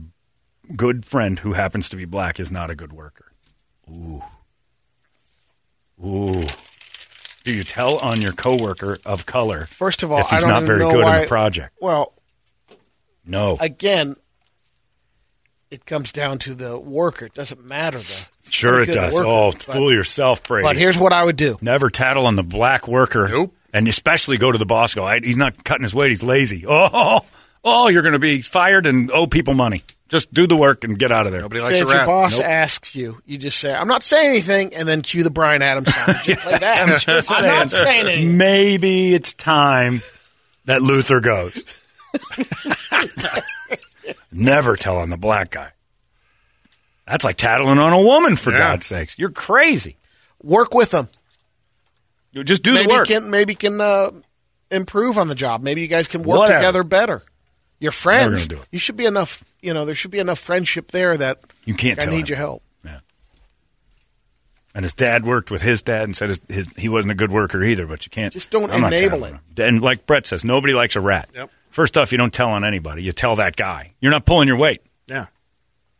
good 0.76 1.06
friend 1.06 1.38
who 1.38 1.54
happens 1.54 1.88
to 1.88 1.96
be 1.96 2.04
black 2.04 2.38
is 2.38 2.50
not 2.50 2.70
a 2.70 2.74
good 2.74 2.92
worker? 2.92 3.32
Ooh, 3.88 4.22
ooh. 6.04 6.44
Do 7.44 7.52
you 7.52 7.64
tell 7.64 7.98
on 7.98 8.20
your 8.20 8.32
coworker 8.32 8.98
of 9.04 9.26
color? 9.26 9.66
First 9.66 10.02
of 10.02 10.12
all, 10.12 10.20
if 10.20 10.28
he's 10.28 10.46
not 10.46 10.62
very 10.62 10.78
good 10.78 11.02
why, 11.04 11.16
in 11.16 11.22
the 11.22 11.28
project? 11.28 11.74
Well, 11.80 12.12
No. 13.26 13.56
again, 13.60 14.14
it 15.70 15.84
comes 15.86 16.12
down 16.12 16.38
to 16.38 16.54
the 16.54 16.78
worker. 16.78 17.26
It 17.26 17.34
doesn't 17.34 17.64
matter 17.64 17.98
the 17.98 18.26
Sure, 18.50 18.80
it 18.82 18.92
does. 18.92 19.14
worker, 19.14 19.26
oh, 19.26 19.52
but- 19.52 19.62
fool 19.62 19.92
yourself, 19.92 20.42
Brady. 20.44 20.64
But 20.66 20.76
here's 20.76 20.96
what 20.98 21.12
I 21.12 21.24
would 21.24 21.36
do. 21.36 21.58
Never 21.62 21.90
tattle 21.90 22.26
on 22.26 22.36
the 22.36 22.42
black 22.42 22.86
worker. 22.86 23.26
Nope. 23.28 23.54
And 23.74 23.88
especially 23.88 24.36
go 24.36 24.52
to 24.52 24.58
the 24.58 24.66
boss. 24.66 24.94
Go, 24.94 25.06
he's 25.22 25.36
not 25.36 25.64
cutting 25.64 25.82
his 25.84 25.94
weight. 25.94 26.10
He's 26.10 26.22
lazy. 26.22 26.64
Oh, 26.68 27.20
oh, 27.64 27.88
you're 27.88 28.02
going 28.02 28.12
to 28.12 28.18
be 28.18 28.42
fired 28.42 28.86
and 28.86 29.10
owe 29.12 29.26
people 29.26 29.54
money. 29.54 29.82
Just 30.12 30.32
do 30.32 30.46
the 30.46 30.56
work 30.56 30.84
and 30.84 30.98
get 30.98 31.10
out 31.10 31.24
of 31.26 31.32
there. 31.32 31.40
Nobody 31.40 31.62
likes 31.62 31.78
Say 31.78 31.84
likes 31.84 31.88
if 31.88 31.88
a 31.88 31.90
your 31.90 31.98
rat. 32.00 32.06
boss 32.06 32.38
Nope. 32.38 32.46
asks 32.48 32.94
you, 32.94 33.22
you 33.24 33.38
just 33.38 33.58
say, 33.58 33.72
"I'm 33.72 33.88
not 33.88 34.02
saying 34.04 34.28
anything," 34.28 34.74
and 34.76 34.86
then 34.86 35.00
cue 35.02 35.24
the 35.24 35.30
Bryan 35.30 35.62
Adams 35.62 35.92
sound. 35.92 36.18
Just 36.22 36.40
play 36.42 36.58
that. 36.58 36.80
I'm, 36.82 36.98
just 36.98 37.30
not 37.30 37.70
saying 37.70 38.06
anything. 38.06 38.36
Maybe 38.36 39.14
it's 39.14 39.32
time 39.32 40.02
that 40.66 40.82
Luther 40.82 41.20
goes. 41.20 41.64
Never 44.30 44.76
tell 44.76 44.98
on 44.98 45.10
the 45.10 45.16
black 45.16 45.50
guy. 45.50 45.70
That's 47.06 47.24
like 47.24 47.36
tattling 47.36 47.78
on 47.78 47.92
a 47.92 48.00
woman, 48.00 48.36
for 48.36 48.50
Yeah. 48.52 48.58
God's 48.58 48.86
sakes. 48.86 49.18
You're 49.18 49.30
crazy. 49.30 49.96
Work 50.42 50.74
with 50.74 50.90
them. 50.90 51.08
You 52.32 52.44
just 52.44 52.62
do 52.62 52.74
maybe 52.74 52.86
the 52.88 52.92
work. 52.94 53.06
can 53.08 53.30
maybe 53.30 53.54
can 53.54 53.80
uh, 53.80 54.10
improve 54.70 55.18
on 55.18 55.28
the 55.28 55.34
job. 55.34 55.62
Maybe 55.62 55.82
you 55.82 55.88
guys 55.88 56.08
can 56.08 56.22
work 56.22 56.38
Whatever. 56.40 56.58
together 56.58 56.84
better. 56.84 57.22
Your 57.80 57.90
Never 57.90 57.96
friends. 57.96 58.46
gonna 58.46 58.60
do 58.60 58.62
it. 58.62 58.68
You 58.70 58.78
should 58.78 58.96
be 58.96 59.04
enough. 59.06 59.44
You 59.62 59.72
know, 59.72 59.84
there 59.84 59.94
should 59.94 60.10
be 60.10 60.18
enough 60.18 60.38
friendship 60.38 60.90
there 60.90 61.16
that 61.16 61.38
You 61.64 61.74
can't 61.74 61.98
I 62.00 62.04
tell 62.04 62.12
need 62.12 62.20
him. 62.22 62.26
your 62.26 62.36
help. 62.38 62.62
Yeah. 62.84 62.98
And 64.74 64.84
his 64.84 64.92
dad 64.94 65.24
worked 65.24 65.50
with 65.50 65.62
his 65.62 65.82
dad 65.82 66.04
and 66.04 66.16
said 66.16 66.28
his, 66.30 66.40
his, 66.48 66.72
he 66.76 66.88
wasn't 66.88 67.12
a 67.12 67.14
good 67.14 67.30
worker 67.30 67.62
either, 67.62 67.86
but 67.86 68.04
you 68.04 68.10
can't. 68.10 68.32
Just 68.32 68.50
don't 68.50 68.70
I'm 68.70 68.84
enable 68.84 69.24
it. 69.24 69.34
And 69.58 69.80
like 69.80 70.06
Brett 70.06 70.26
says, 70.26 70.44
nobody 70.44 70.74
likes 70.74 70.96
a 70.96 71.00
rat. 71.00 71.28
Yep. 71.34 71.50
First 71.70 71.96
off, 71.96 72.12
you 72.12 72.18
don't 72.18 72.32
tell 72.34 72.48
on 72.48 72.64
anybody. 72.64 73.02
You 73.02 73.12
tell 73.12 73.36
that 73.36 73.56
guy. 73.56 73.92
You're 74.00 74.12
not 74.12 74.26
pulling 74.26 74.48
your 74.48 74.58
weight. 74.58 74.82
Yeah. 75.06 75.26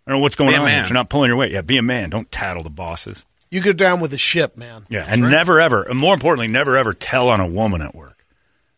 I 0.07 0.11
don't 0.11 0.19
know 0.19 0.23
what's 0.23 0.37
going 0.37 0.55
on. 0.55 0.67
here. 0.69 0.85
you're 0.85 0.93
not 0.93 1.09
pulling 1.09 1.29
your 1.29 1.37
weight, 1.37 1.53
yeah, 1.53 1.61
be 1.61 1.77
a 1.79 1.83
man. 1.83 2.11
Don't 2.11 2.31
tattle 2.31 2.63
the 2.63 2.71
bosses. 2.71 3.25
You 3.51 3.61
go 3.61 3.73
down 3.73 4.01
with 4.01 4.11
the 4.11 4.19
ship, 4.19 4.57
man. 4.57 4.87
Yeah, 4.89 5.05
and 5.07 5.23
never 5.23 5.61
ever, 5.61 5.83
and 5.83 5.99
more 5.99 6.15
importantly, 6.15 6.49
never 6.49 6.77
ever 6.77 6.93
tell 6.95 7.29
on 7.29 7.39
a 7.39 7.47
woman 7.47 7.83
at 7.83 7.95
work. 7.95 8.25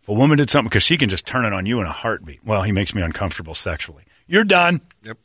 If 0.03 0.09
a 0.09 0.13
woman 0.13 0.37
did 0.37 0.51
something, 0.51 0.69
because 0.69 0.83
she 0.83 0.99
can 0.99 1.09
just 1.09 1.27
turn 1.27 1.45
it 1.47 1.53
on 1.53 1.65
you 1.65 1.81
in 1.81 1.87
a 1.87 1.93
heartbeat. 1.93 2.45
Well, 2.45 2.63
he 2.63 2.73
makes 2.73 2.95
me 2.95 3.01
uncomfortable 3.01 3.55
sexually. 3.55 4.03
You're 4.27 4.45
done. 4.45 4.81
Yep. 5.03 5.19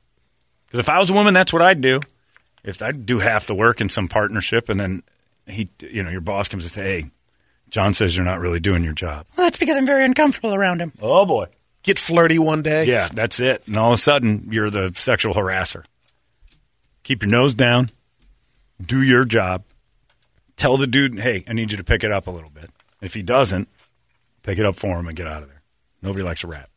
Because 0.67 0.79
if 0.79 0.89
I 0.89 0.99
was 0.99 1.09
a 1.09 1.13
woman, 1.13 1.33
that's 1.33 1.53
what 1.53 1.61
I'd 1.61 1.81
do. 1.81 1.99
If 2.63 2.81
I'd 2.81 3.05
do 3.05 3.19
half 3.19 3.47
the 3.47 3.55
work 3.55 3.81
in 3.81 3.89
some 3.89 4.07
partnership, 4.07 4.69
and 4.69 4.79
then 4.79 5.03
he, 5.47 5.69
you 5.79 6.03
know, 6.03 6.09
your 6.09 6.21
boss 6.21 6.47
comes 6.47 6.63
and 6.63 6.71
say, 6.71 6.83
"Hey, 6.83 7.11
John 7.69 7.93
says 7.93 8.15
you're 8.15 8.25
not 8.25 8.39
really 8.39 8.59
doing 8.59 8.83
your 8.83 8.93
job." 8.93 9.25
Well, 9.37 9.45
that's 9.45 9.57
because 9.57 9.77
I'm 9.77 9.85
very 9.85 10.05
uncomfortable 10.05 10.53
around 10.53 10.81
him. 10.81 10.93
Oh 11.01 11.25
boy. 11.25 11.47
Get 11.81 11.97
flirty 11.97 12.37
one 12.37 12.61
day. 12.61 12.85
Yeah, 12.85 13.07
that's 13.13 13.39
it. 13.39 13.65
And 13.65 13.77
all 13.77 13.91
of 13.93 13.95
a 13.95 14.01
sudden, 14.01 14.49
you're 14.51 14.69
the 14.69 14.91
sexual 14.95 15.33
harasser. 15.33 15.85
Keep 17.03 17.23
your 17.23 17.31
nose 17.31 17.53
down. 17.53 17.89
Do 18.85 19.01
your 19.01 19.23
job. 19.23 19.63
Tell 20.57 20.75
the 20.75 20.87
dude, 20.87 21.19
"Hey, 21.19 21.45
I 21.47 21.53
need 21.53 21.71
you 21.71 21.77
to 21.77 21.83
pick 21.85 22.03
it 22.03 22.11
up 22.11 22.27
a 22.27 22.31
little 22.31 22.49
bit." 22.49 22.69
If 23.01 23.13
he 23.13 23.21
doesn't, 23.21 23.69
pick 24.43 24.59
it 24.59 24.65
up 24.65 24.75
for 24.75 24.99
him 24.99 25.07
and 25.07 25.15
get 25.15 25.25
out 25.25 25.41
of 25.41 25.47
there. 25.47 25.61
Nobody 26.01 26.23
likes 26.23 26.43
a 26.43 26.47
rat. 26.47 26.69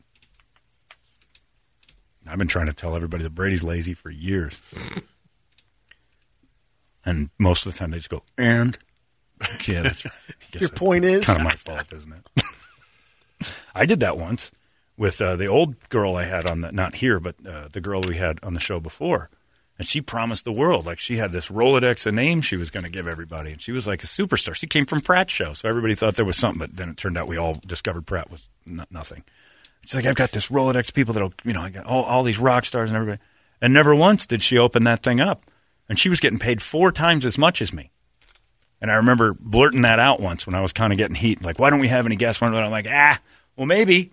I've 2.33 2.39
been 2.39 2.47
trying 2.47 2.65
to 2.65 2.73
tell 2.73 2.95
everybody 2.95 3.21
that 3.21 3.35
Brady's 3.35 3.63
lazy 3.63 3.93
for 3.93 4.09
years. 4.09 4.59
And 7.05 7.29
most 7.37 7.67
of 7.67 7.71
the 7.71 7.77
time 7.77 7.91
they 7.91 7.97
just 7.97 8.09
go, 8.09 8.23
and? 8.37 8.77
Yeah, 9.67 9.81
that's 9.83 10.05
right. 10.05 10.61
Your 10.61 10.69
point 10.69 11.03
is? 11.03 11.25
kind 11.25 11.39
of 11.39 11.43
my 11.43 11.51
fault, 11.51 11.91
isn't 11.93 12.11
it? 12.13 12.43
I 13.75 13.85
did 13.85 13.99
that 13.99 14.17
once 14.17 14.51
with 14.97 15.21
uh, 15.21 15.35
the 15.35 15.47
old 15.47 15.89
girl 15.89 16.15
I 16.15 16.23
had 16.23 16.45
on 16.45 16.61
the, 16.61 16.71
not 16.71 16.95
here, 16.95 17.19
but 17.19 17.35
uh, 17.45 17.67
the 17.71 17.81
girl 17.81 18.01
we 18.01 18.15
had 18.17 18.39
on 18.41 18.53
the 18.53 18.59
show 18.61 18.79
before. 18.79 19.29
And 19.77 19.85
she 19.87 20.01
promised 20.01 20.45
the 20.45 20.53
world. 20.53 20.85
Like 20.85 20.97
she 20.97 21.17
had 21.17 21.33
this 21.33 21.49
Rolodex 21.49 22.07
of 22.07 22.13
names 22.13 22.45
she 22.45 22.55
was 22.55 22.69
going 22.71 22.85
to 22.85 22.89
give 22.89 23.05
everybody. 23.07 23.51
And 23.51 23.61
she 23.61 23.73
was 23.73 23.85
like 23.85 24.01
a 24.03 24.07
superstar. 24.07 24.55
She 24.55 24.65
came 24.67 24.85
from 24.85 25.01
Pratt's 25.01 25.33
show. 25.33 25.51
So 25.53 25.67
everybody 25.67 25.93
thought 25.93 26.15
there 26.15 26.25
was 26.25 26.37
something, 26.37 26.59
but 26.59 26.77
then 26.77 26.89
it 26.89 26.97
turned 26.97 27.17
out 27.17 27.27
we 27.27 27.37
all 27.37 27.59
discovered 27.67 28.05
Pratt 28.07 28.31
was 28.31 28.49
n- 28.65 28.85
nothing. 28.89 29.23
She's 29.85 29.95
like, 29.95 30.05
I've 30.05 30.15
got 30.15 30.31
this 30.31 30.47
Rolodex 30.47 30.93
people 30.93 31.13
that'll, 31.13 31.33
you 31.43 31.53
know, 31.53 31.61
I 31.61 31.69
got 31.69 31.85
all, 31.85 32.03
all 32.03 32.23
these 32.23 32.39
rock 32.39 32.65
stars 32.65 32.89
and 32.89 32.97
everybody. 32.97 33.21
And 33.61 33.73
never 33.73 33.93
once 33.95 34.25
did 34.25 34.41
she 34.41 34.57
open 34.57 34.83
that 34.85 35.03
thing 35.03 35.19
up. 35.19 35.45
And 35.89 35.99
she 35.99 36.09
was 36.09 36.19
getting 36.19 36.39
paid 36.39 36.61
four 36.61 36.91
times 36.91 37.25
as 37.25 37.37
much 37.37 37.61
as 37.61 37.73
me. 37.73 37.91
And 38.81 38.91
I 38.91 38.95
remember 38.95 39.33
blurting 39.39 39.81
that 39.83 39.99
out 39.99 40.19
once 40.19 40.45
when 40.45 40.55
I 40.55 40.61
was 40.61 40.73
kind 40.73 40.91
of 40.91 40.97
getting 40.97 41.15
heat. 41.15 41.43
Like, 41.43 41.59
why 41.59 41.69
don't 41.69 41.79
we 41.79 41.87
have 41.89 42.05
any 42.05 42.15
guests? 42.15 42.41
And 42.41 42.55
I'm 42.55 42.71
like, 42.71 42.87
ah, 42.89 43.19
well, 43.55 43.65
maybe 43.65 44.11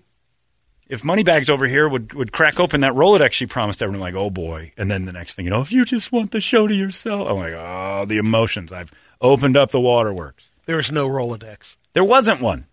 if 0.88 1.04
Moneybags 1.04 1.50
over 1.50 1.66
here 1.66 1.88
would, 1.88 2.12
would 2.14 2.32
crack 2.32 2.58
open 2.58 2.80
that 2.80 2.92
Rolodex 2.92 3.32
she 3.32 3.46
promised 3.46 3.82
everyone, 3.82 4.00
like, 4.00 4.14
oh 4.14 4.30
boy. 4.30 4.72
And 4.76 4.90
then 4.90 5.04
the 5.04 5.12
next 5.12 5.34
thing 5.34 5.44
you 5.44 5.50
know, 5.50 5.60
if 5.60 5.72
you 5.72 5.84
just 5.84 6.12
want 6.12 6.32
the 6.32 6.40
show 6.40 6.66
to 6.66 6.74
yourself, 6.74 7.28
I'm 7.28 7.36
like, 7.36 7.54
oh, 7.54 8.04
the 8.06 8.18
emotions. 8.18 8.72
I've 8.72 8.92
opened 9.20 9.56
up 9.56 9.70
the 9.70 9.80
waterworks. 9.80 10.48
There 10.66 10.76
was 10.76 10.92
no 10.92 11.08
Rolodex. 11.08 11.76
There 11.92 12.04
wasn't 12.04 12.40
one. 12.40 12.66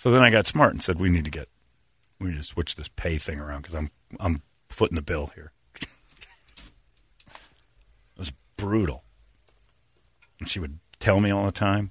So 0.00 0.10
then 0.10 0.22
I 0.22 0.30
got 0.30 0.46
smart 0.46 0.72
and 0.72 0.82
said, 0.82 0.98
we 0.98 1.10
need 1.10 1.26
to 1.26 1.30
get, 1.30 1.50
we 2.18 2.30
need 2.30 2.38
to 2.38 2.42
switch 2.42 2.74
this 2.74 2.88
pay 2.88 3.18
thing 3.18 3.38
around 3.38 3.60
because 3.60 3.74
I'm, 3.74 3.90
I'm 4.18 4.40
footing 4.70 4.96
the 4.96 5.02
bill 5.02 5.26
here. 5.34 5.52
it 5.82 5.90
was 8.16 8.32
brutal. 8.56 9.04
And 10.38 10.48
she 10.48 10.58
would 10.58 10.78
tell 11.00 11.20
me 11.20 11.30
all 11.30 11.44
the 11.44 11.52
time, 11.52 11.90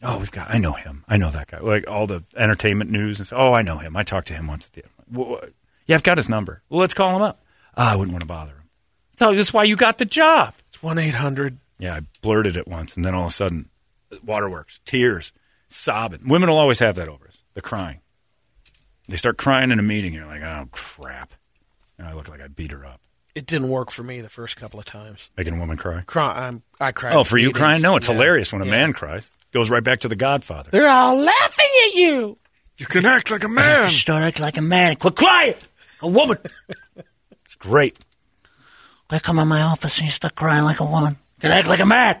oh, 0.00 0.18
we've 0.18 0.30
got, 0.30 0.48
I 0.48 0.58
know 0.58 0.74
him. 0.74 1.04
I 1.08 1.16
know 1.16 1.28
that 1.30 1.48
guy. 1.48 1.58
Like 1.58 1.90
all 1.90 2.06
the 2.06 2.22
entertainment 2.36 2.92
news 2.92 3.18
and 3.18 3.26
say, 3.26 3.34
oh, 3.34 3.52
I 3.52 3.62
know 3.62 3.78
him. 3.78 3.96
I 3.96 4.04
talked 4.04 4.28
to 4.28 4.34
him 4.34 4.46
once 4.46 4.66
at 4.66 4.72
the 4.74 4.84
end. 4.84 5.50
Yeah, 5.88 5.96
I've 5.96 6.04
got 6.04 6.18
his 6.18 6.28
number. 6.28 6.62
Well, 6.68 6.78
let's 6.78 6.94
call 6.94 7.16
him 7.16 7.22
up. 7.22 7.42
Ah, 7.76 7.94
I 7.94 7.96
wouldn't 7.96 8.12
want 8.12 8.22
to 8.22 8.28
bother 8.28 8.52
him. 8.52 8.70
So 9.18 9.34
that's 9.34 9.52
why 9.52 9.64
you 9.64 9.74
got 9.74 9.98
the 9.98 10.04
job. 10.04 10.54
It's 10.68 10.80
one 10.84 10.98
eight 10.98 11.14
hundred. 11.14 11.58
Yeah, 11.80 11.96
I 11.96 12.02
blurted 12.22 12.56
it 12.56 12.68
once, 12.68 12.94
and 12.94 13.04
then 13.04 13.12
all 13.12 13.22
of 13.22 13.30
a 13.30 13.32
sudden, 13.32 13.70
waterworks, 14.22 14.80
tears, 14.84 15.32
sobbing. 15.74 16.20
Women 16.28 16.48
will 16.48 16.58
always 16.58 16.78
have 16.80 16.96
that 16.96 17.08
over 17.08 17.26
us. 17.28 17.42
The 17.54 17.60
crying. 17.62 18.00
They 19.08 19.16
start 19.16 19.36
crying 19.36 19.70
in 19.70 19.78
a 19.78 19.82
meeting. 19.82 20.14
You're 20.14 20.26
like, 20.26 20.42
oh 20.42 20.68
crap, 20.72 21.34
and 21.98 22.06
I 22.06 22.14
look 22.14 22.28
like 22.28 22.40
I 22.40 22.48
beat 22.48 22.70
her 22.72 22.84
up, 22.86 23.00
It 23.34 23.46
didn't 23.46 23.68
work 23.68 23.90
for 23.90 24.02
me 24.02 24.20
the 24.20 24.30
first 24.30 24.56
couple 24.56 24.78
of 24.80 24.86
times. 24.86 25.30
making 25.36 25.54
a 25.54 25.58
woman 25.58 25.76
cry. 25.76 26.02
Cry, 26.06 26.46
I'm, 26.48 26.62
I 26.80 26.92
cried. 26.92 27.14
Oh, 27.14 27.20
at 27.20 27.26
for 27.26 27.36
you 27.36 27.48
meetings. 27.48 27.58
crying? 27.60 27.82
No, 27.82 27.96
it's 27.96 28.08
Yeah. 28.08 28.14
hilarious 28.14 28.52
when 28.52 28.62
a 28.62 28.64
Yeah. 28.64 28.70
man 28.70 28.92
cries. 28.94 29.28
Goes 29.52 29.68
right 29.70 29.84
back 29.84 30.00
to 30.00 30.08
the 30.08 30.16
Godfather. 30.16 30.70
They're 30.70 30.88
all 30.88 31.16
laughing 31.16 31.68
at 31.88 31.94
you. 31.94 32.38
You 32.76 32.86
can 32.86 33.04
act 33.06 33.30
like 33.30 33.44
a 33.44 33.48
man. 33.48 33.90
Start 33.90 34.22
acting 34.22 34.42
like 34.42 34.56
a 34.56 34.62
man. 34.62 34.96
Quit 34.96 35.14
crying. 35.16 35.54
A 36.02 36.08
woman. 36.08 36.38
It's 37.44 37.54
great. 37.56 37.98
I 39.10 39.18
come 39.20 39.38
in 39.38 39.46
my 39.46 39.60
office 39.62 39.98
and 39.98 40.06
you 40.06 40.10
start 40.12 40.34
crying 40.34 40.64
like 40.64 40.80
a 40.80 40.84
woman. 40.84 41.18
Can 41.40 41.52
act 41.52 41.68
like 41.68 41.78
a 41.78 41.86
man. 41.86 42.20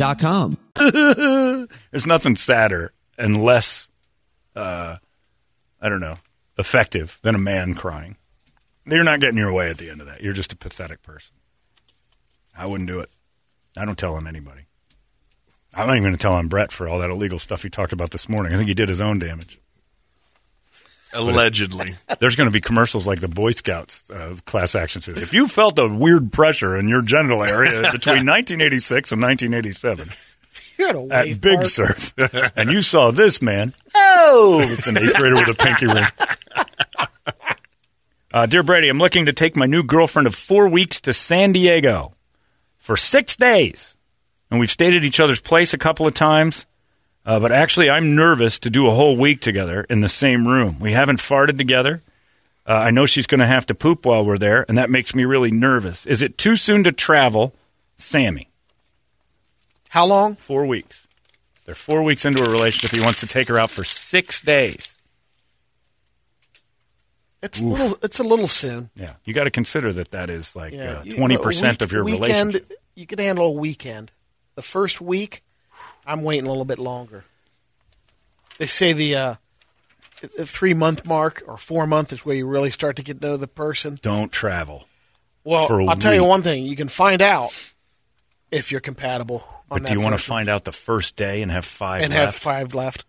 UAPpodcast.com. 0.00 1.68
There's 1.90 2.06
nothing 2.06 2.36
sadder 2.36 2.92
and 3.18 3.42
less, 3.42 3.88
uh, 4.56 4.96
I 5.80 5.88
don't 5.88 6.00
know, 6.00 6.16
effective 6.58 7.18
than 7.22 7.34
a 7.34 7.38
man 7.38 7.74
crying. 7.74 8.16
You're 8.86 9.04
not 9.04 9.20
getting 9.20 9.38
your 9.38 9.52
way 9.52 9.70
at 9.70 9.78
the 9.78 9.90
end 9.90 10.00
of 10.00 10.06
that. 10.06 10.22
You're 10.22 10.32
just 10.32 10.52
a 10.52 10.56
pathetic 10.56 11.02
person. 11.02 11.36
I 12.56 12.66
wouldn't 12.66 12.88
do 12.88 13.00
it. 13.00 13.10
I 13.76 13.84
don't 13.84 13.98
tell 13.98 14.14
on 14.14 14.26
anybody. 14.26 14.62
I'm 15.74 15.86
not 15.86 15.96
even 15.96 16.02
going 16.02 16.16
to 16.16 16.20
tell 16.20 16.32
on 16.32 16.48
Brett 16.48 16.72
for 16.72 16.88
all 16.88 16.98
that 16.98 17.10
illegal 17.10 17.38
stuff 17.38 17.62
he 17.62 17.70
talked 17.70 17.92
about 17.92 18.10
this 18.10 18.28
morning. 18.28 18.52
I 18.52 18.56
think 18.56 18.68
he 18.68 18.74
did 18.74 18.88
his 18.88 19.00
own 19.00 19.20
damage. 19.20 19.60
Allegedly. 21.12 21.94
There's 22.20 22.36
going 22.36 22.48
to 22.48 22.52
be 22.52 22.60
commercials 22.60 23.06
like 23.06 23.20
the 23.20 23.28
Boy 23.28 23.52
Scouts 23.52 24.08
uh, 24.10 24.36
class 24.44 24.74
action 24.74 25.02
suit. 25.02 25.18
If 25.18 25.34
you 25.34 25.48
felt 25.48 25.78
a 25.78 25.88
weird 25.88 26.32
pressure 26.32 26.76
in 26.76 26.88
your 26.88 27.02
genital 27.02 27.42
area 27.42 27.72
between 27.92 28.26
1986 28.26 29.12
and 29.12 29.22
1987 29.22 30.10
You're 30.78 31.12
at 31.12 31.40
Big. 31.40 31.64
Surf, 31.64 32.14
and 32.56 32.70
you 32.70 32.82
saw 32.82 33.10
this 33.10 33.42
man, 33.42 33.74
oh, 33.94 34.60
it's 34.62 34.86
an 34.86 34.96
eighth 34.96 35.14
grader 35.14 35.34
with 35.34 35.48
a 35.48 35.54
pinky 35.54 35.86
ring. 35.86 36.06
Uh, 38.32 38.46
Dear 38.46 38.62
Brady, 38.62 38.88
I'm 38.88 38.98
looking 38.98 39.26
to 39.26 39.32
take 39.32 39.56
my 39.56 39.66
new 39.66 39.82
girlfriend 39.82 40.28
of 40.28 40.36
four 40.36 40.68
weeks 40.68 41.00
to 41.02 41.12
San 41.12 41.52
Diego 41.52 42.14
for 42.78 42.96
six 42.96 43.36
days. 43.36 43.96
And 44.50 44.60
we've 44.60 44.70
stayed 44.70 44.94
at 44.94 45.04
each 45.04 45.20
other's 45.20 45.40
place 45.40 45.74
a 45.74 45.78
couple 45.78 46.06
of 46.06 46.14
times. 46.14 46.66
Uh, 47.26 47.38
but 47.38 47.52
actually, 47.52 47.90
I'm 47.90 48.16
nervous 48.16 48.58
to 48.60 48.70
do 48.70 48.86
a 48.86 48.90
whole 48.92 49.16
week 49.16 49.40
together 49.40 49.82
in 49.90 50.00
the 50.00 50.08
same 50.08 50.48
room. 50.48 50.78
We 50.80 50.92
haven't 50.92 51.18
farted 51.20 51.58
together. 51.58 52.02
Uh, 52.66 52.72
I 52.74 52.90
know 52.90 53.04
she's 53.06 53.26
going 53.26 53.40
to 53.40 53.46
have 53.46 53.66
to 53.66 53.74
poop 53.74 54.06
while 54.06 54.24
we're 54.24 54.38
there, 54.38 54.64
and 54.68 54.78
that 54.78 54.90
makes 54.90 55.14
me 55.14 55.24
really 55.24 55.50
nervous. 55.50 56.06
Is 56.06 56.22
it 56.22 56.38
too 56.38 56.56
soon 56.56 56.84
to 56.84 56.92
travel? 56.92 57.54
Sammy, 57.98 58.48
How 59.90 60.06
long? 60.06 60.36
four 60.36 60.64
weeks. 60.64 61.06
They're 61.66 61.74
four 61.74 62.02
weeks 62.02 62.24
into 62.24 62.42
a 62.42 62.48
relationship. 62.50 62.90
He 62.98 63.04
wants 63.04 63.20
to 63.20 63.26
take 63.26 63.48
her 63.48 63.58
out 63.58 63.68
for 63.70 63.84
six 63.84 64.40
days. 64.40 64.96
It's 67.42 67.58
a 67.60 67.64
little. 67.64 67.98
It's 68.02 68.18
a 68.18 68.22
little 68.24 68.48
soon. 68.48 68.90
Yeah, 68.94 69.14
you 69.24 69.32
got 69.32 69.44
to 69.44 69.50
consider 69.50 69.92
that 69.94 70.10
that 70.10 70.28
is 70.30 70.54
like 70.54 70.74
uh, 70.74 71.02
twenty 71.04 71.36
a 71.36 71.38
percent 71.38 71.80
week- 71.80 71.82
of 71.86 71.92
your 71.92 72.04
weekend, 72.04 72.22
relationship. 72.54 72.72
You 72.94 73.06
can 73.06 73.18
handle 73.18 73.46
a 73.46 73.50
weekend. 73.52 74.12
The 74.56 74.62
first 74.62 75.00
week, 75.00 75.42
I'm 76.06 76.22
waiting 76.22 76.46
a 76.46 76.48
little 76.48 76.64
bit 76.64 76.78
longer. 76.78 77.24
They 78.58 78.66
say 78.66 78.92
the 78.92 79.16
uh, 79.16 79.34
three 80.14 80.74
month 80.74 81.06
mark 81.06 81.42
or 81.46 81.56
four 81.56 81.86
month 81.86 82.12
is 82.12 82.24
where 82.24 82.36
you 82.36 82.46
really 82.46 82.70
start 82.70 82.96
to 82.96 83.02
get 83.02 83.20
to 83.20 83.26
know 83.28 83.36
the 83.36 83.48
person. 83.48 83.98
Don't 84.02 84.30
travel. 84.32 84.86
Well, 85.44 85.66
For 85.66 85.80
a 85.80 85.86
I'll 85.86 85.96
tell 85.96 86.14
you 86.14 86.24
one 86.24 86.42
thing: 86.42 86.64
you 86.64 86.76
can 86.76 86.88
find 86.88 87.22
out 87.22 87.72
if 88.50 88.70
you're 88.70 88.80
compatible. 88.80 89.44
On 89.70 89.78
But 89.80 89.88
do 89.88 89.94
you 89.94 90.00
want 90.00 90.12
to 90.12 90.18
first 90.18 90.26
find 90.28 90.48
out 90.48 90.64
the 90.64 90.72
first 90.72 91.16
day 91.16 91.42
and 91.42 91.50
have 91.50 91.64
five 91.64 92.02
and 92.02 92.12
left? 92.12 92.24
have 92.24 92.34
five 92.34 92.74
left? 92.74 93.04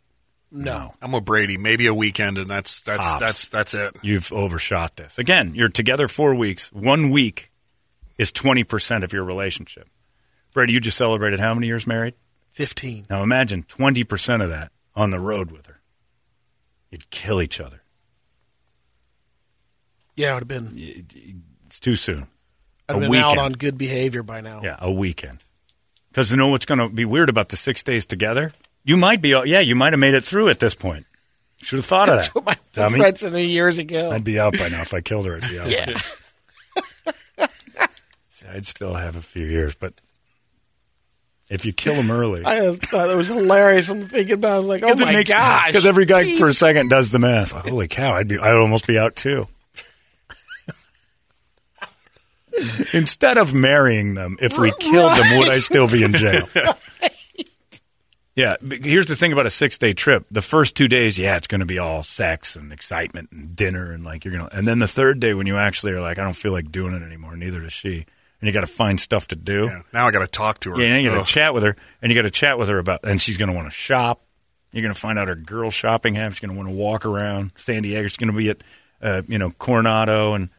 No. 0.51 0.93
I'm 1.01 1.11
with 1.13 1.25
Brady. 1.25 1.57
Maybe 1.57 1.87
a 1.87 1.93
weekend, 1.93 2.37
and 2.37 2.47
that's 2.47 2.81
that's 2.81 3.07
Tops. 3.07 3.19
that's 3.19 3.47
that's 3.49 3.73
it. 3.73 3.97
You've 4.01 4.31
overshot 4.31 4.95
this. 4.95 5.17
Again, 5.17 5.53
you're 5.55 5.69
together 5.69 6.07
four 6.07 6.35
weeks. 6.35 6.71
One 6.71 7.09
week 7.09 7.51
is 8.17 8.31
20% 8.31 9.03
of 9.03 9.13
your 9.13 9.23
relationship. 9.23 9.87
Brady, 10.53 10.73
you 10.73 10.79
just 10.79 10.97
celebrated 10.97 11.39
how 11.39 11.53
many 11.53 11.67
years 11.67 11.87
married? 11.87 12.13
Fifteen. 12.51 13.05
Now 13.09 13.23
imagine 13.23 13.63
20% 13.63 14.43
of 14.43 14.49
that 14.49 14.71
on 14.95 15.11
the 15.11 15.19
road 15.19 15.51
with 15.51 15.67
her. 15.67 15.79
You'd 16.89 17.09
kill 17.09 17.41
each 17.41 17.59
other. 17.61 17.81
Yeah, 20.15 20.31
it 20.31 20.33
would 20.43 20.51
have 20.51 20.75
been. 20.75 21.05
It's 21.65 21.79
too 21.79 21.95
soon. 21.95 22.27
I'd 22.89 22.93
have 22.93 23.01
been 23.01 23.11
weekend. 23.11 23.25
out 23.25 23.37
on 23.37 23.53
good 23.53 23.77
behavior 23.77 24.23
by 24.23 24.41
now. 24.41 24.61
Yeah, 24.61 24.75
a 24.79 24.91
weekend. 24.91 25.39
Because 26.09 26.29
you 26.31 26.37
know 26.37 26.49
what's 26.49 26.65
going 26.65 26.79
to 26.79 26.89
be 26.89 27.05
weird 27.05 27.29
about 27.29 27.49
the 27.49 27.55
six 27.55 27.83
days 27.83 28.05
together? 28.05 28.51
You 28.83 28.97
might 28.97 29.21
be, 29.21 29.29
yeah, 29.29 29.61
you 29.61 29.75
might 29.75 29.93
have 29.93 29.99
made 29.99 30.13
it 30.13 30.25
through 30.25 30.49
at 30.49 30.59
this 30.59 30.75
point. 30.75 31.05
Should 31.61 31.77
have 31.77 31.85
thought 31.85 32.09
of 32.09 32.15
That's 32.15 32.27
that. 32.29 32.35
what 32.35 32.91
my 32.91 32.97
friend 32.97 33.17
said 33.17 33.33
years 33.35 33.79
ago. 33.79 34.11
I'd 34.11 34.23
be 34.23 34.39
out 34.39 34.57
by 34.57 34.67
now 34.67 34.81
if 34.81 34.93
I 34.93 34.99
killed 35.01 35.27
her. 35.27 35.35
I'd 35.41 35.49
be 35.49 35.59
out. 35.59 35.69
yeah. 35.69 37.47
I'd 38.49 38.65
still 38.65 38.95
have 38.95 39.15
a 39.15 39.21
few 39.21 39.45
years, 39.45 39.75
but 39.75 39.93
if 41.51 41.65
you 41.65 41.73
kill 41.73 41.93
them 41.95 42.09
early, 42.09 42.43
I 42.45 42.61
just 42.61 42.83
thought 42.83 43.09
it 43.09 43.15
was 43.15 43.27
hilarious. 43.27 43.89
I'm 43.89 44.07
thinking 44.07 44.33
about 44.35 44.53
it, 44.53 44.55
I 44.55 44.59
was 44.59 44.67
like, 44.67 44.83
oh 44.83 44.95
my 44.95 45.23
gosh. 45.23 45.67
Because 45.67 45.85
every 45.85 46.05
guy 46.05 46.37
for 46.37 46.47
a 46.47 46.53
second 46.53 46.89
does 46.89 47.11
the 47.11 47.19
math. 47.19 47.53
Like, 47.53 47.67
Holy 47.67 47.87
cow! 47.87 48.13
I'd 48.13 48.27
be, 48.27 48.39
I'd 48.39 48.55
almost 48.55 48.87
be 48.87 48.97
out 48.97 49.15
too. 49.15 49.47
Instead 52.93 53.37
of 53.37 53.53
marrying 53.53 54.13
them, 54.13 54.37
if 54.41 54.57
we 54.57 54.71
killed 54.79 55.17
them, 55.17 55.37
would 55.37 55.49
I 55.49 55.59
still 55.59 55.87
be 55.87 56.03
in 56.03 56.13
jail? 56.13 56.47
Yeah. 58.35 58.55
Here's 58.61 59.07
the 59.07 59.15
thing 59.15 59.33
about 59.33 59.45
a 59.45 59.49
six 59.49 59.77
day 59.77 59.93
trip. 59.93 60.25
The 60.31 60.41
first 60.41 60.75
two 60.75 60.87
days, 60.87 61.19
yeah, 61.19 61.35
it's 61.35 61.47
going 61.47 61.59
to 61.59 61.65
be 61.65 61.79
all 61.79 62.01
sex 62.01 62.55
and 62.55 62.71
excitement 62.71 63.29
and 63.31 63.55
dinner 63.55 63.91
and 63.91 64.03
like 64.03 64.25
you're 64.25 64.33
gonna. 64.33 64.49
And 64.51 64.67
then 64.67 64.79
the 64.79 64.87
third 64.87 65.19
day, 65.19 65.33
when 65.33 65.47
you 65.47 65.57
actually 65.57 65.91
are 65.93 66.01
like, 66.01 66.17
I 66.17 66.23
don't 66.23 66.35
feel 66.35 66.51
like 66.51 66.71
doing 66.71 66.93
it 66.93 67.03
anymore. 67.03 67.35
Neither 67.35 67.59
does 67.59 67.73
she. 67.73 68.05
And 68.41 68.47
you 68.47 68.53
got 68.53 68.61
to 68.61 68.67
find 68.67 68.99
stuff 68.99 69.27
to 69.27 69.35
do. 69.35 69.65
Yeah. 69.65 69.81
Now 69.93 70.07
I 70.07 70.11
got 70.11 70.19
to 70.19 70.27
talk 70.27 70.59
to 70.61 70.71
her. 70.71 70.81
Yeah, 70.81 70.95
and 70.95 71.03
you 71.03 71.11
got 71.11 71.25
to 71.25 71.31
chat 71.31 71.53
with 71.53 71.63
her, 71.63 71.75
and 72.01 72.11
you 72.11 72.17
got 72.17 72.23
to 72.23 72.31
chat 72.31 72.57
with 72.57 72.69
her 72.69 72.79
about, 72.79 73.01
and 73.03 73.21
she's 73.21 73.37
going 73.37 73.49
to 73.49 73.55
want 73.55 73.67
to 73.67 73.73
shop. 73.73 74.23
You're 74.73 74.81
going 74.81 74.93
to 74.93 74.99
find 74.99 75.19
out 75.19 75.27
her 75.27 75.35
girl 75.35 75.69
shopping 75.69 76.15
habits. 76.15 76.37
She's 76.37 76.47
going 76.47 76.55
to 76.55 76.57
want 76.57 76.69
to 76.69 76.75
walk 76.75 77.05
around 77.05 77.51
San 77.55 77.83
Diego. 77.83 78.07
She's 78.07 78.17
going 78.17 78.31
to 78.31 78.37
be 78.37 78.49
at, 78.49 78.63
uh, 79.01 79.21
you 79.27 79.37
know, 79.37 79.51
Coronado 79.51 80.33
and 80.33 80.49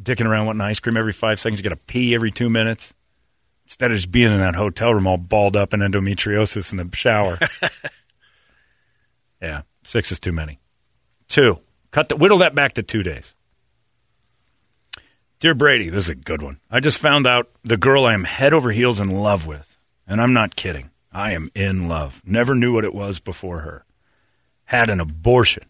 dicking 0.00 0.26
around 0.26 0.46
wanting 0.46 0.60
ice 0.60 0.78
cream 0.78 0.96
every 0.96 1.12
five 1.12 1.40
seconds. 1.40 1.58
You 1.58 1.64
got 1.64 1.70
to 1.70 1.84
pee 1.84 2.14
every 2.14 2.30
two 2.30 2.50
minutes 2.50 2.94
instead 3.64 3.90
of 3.90 3.96
just 3.96 4.10
being 4.10 4.30
in 4.30 4.38
that 4.38 4.54
hotel 4.54 4.94
room 4.94 5.06
all 5.06 5.16
balled 5.16 5.56
up 5.56 5.74
in 5.74 5.80
endometriosis 5.80 6.70
in 6.70 6.76
the 6.76 6.96
shower. 6.96 7.38
yeah, 9.42 9.62
six 9.82 10.12
is 10.12 10.20
too 10.20 10.32
many. 10.32 10.60
Two, 11.28 11.58
cut 11.90 12.08
the 12.08 12.16
whittle 12.16 12.38
that 12.38 12.54
back 12.54 12.74
to 12.74 12.82
two 12.82 13.02
days. 13.02 13.34
Dear 15.38 15.52
Brady, 15.52 15.90
this 15.90 16.04
is 16.04 16.10
a 16.10 16.14
good 16.14 16.40
one. 16.40 16.60
I 16.70 16.80
just 16.80 16.98
found 16.98 17.26
out 17.26 17.50
the 17.62 17.76
girl 17.76 18.06
I 18.06 18.14
am 18.14 18.24
head 18.24 18.54
over 18.54 18.70
heels 18.70 19.00
in 19.00 19.10
love 19.10 19.46
with, 19.46 19.76
and 20.06 20.18
I'm 20.18 20.32
not 20.32 20.56
kidding. 20.56 20.90
I 21.12 21.32
am 21.32 21.50
in 21.54 21.88
love. 21.88 22.22
Never 22.24 22.54
knew 22.54 22.72
what 22.72 22.86
it 22.86 22.94
was 22.94 23.20
before 23.20 23.60
her. 23.60 23.84
Had 24.64 24.88
an 24.88 24.98
abortion. 24.98 25.64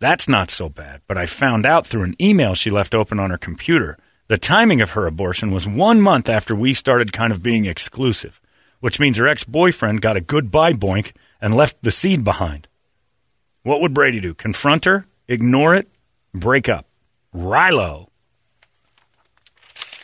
That's 0.00 0.28
not 0.28 0.50
so 0.50 0.68
bad, 0.68 1.02
but 1.06 1.16
I 1.16 1.26
found 1.26 1.64
out 1.64 1.86
through 1.86 2.02
an 2.02 2.16
email 2.20 2.54
she 2.54 2.68
left 2.68 2.96
open 2.96 3.20
on 3.20 3.30
her 3.30 3.38
computer. 3.38 3.96
The 4.26 4.38
timing 4.38 4.80
of 4.80 4.90
her 4.92 5.06
abortion 5.06 5.52
was 5.52 5.68
one 5.68 6.00
month 6.00 6.28
after 6.28 6.52
we 6.52 6.74
started 6.74 7.12
kind 7.12 7.32
of 7.32 7.44
being 7.44 7.64
exclusive, 7.64 8.40
which 8.80 8.98
means 8.98 9.18
her 9.18 9.28
ex 9.28 9.44
boyfriend 9.44 10.02
got 10.02 10.16
a 10.16 10.20
goodbye 10.20 10.72
boink 10.72 11.12
and 11.40 11.54
left 11.54 11.80
the 11.82 11.92
seed 11.92 12.24
behind. 12.24 12.66
What 13.62 13.80
would 13.80 13.94
Brady 13.94 14.18
do? 14.18 14.34
Confront 14.34 14.84
her? 14.84 15.06
Ignore 15.28 15.76
it? 15.76 15.88
Break 16.34 16.68
up? 16.68 16.86
Rilo. 17.34 18.08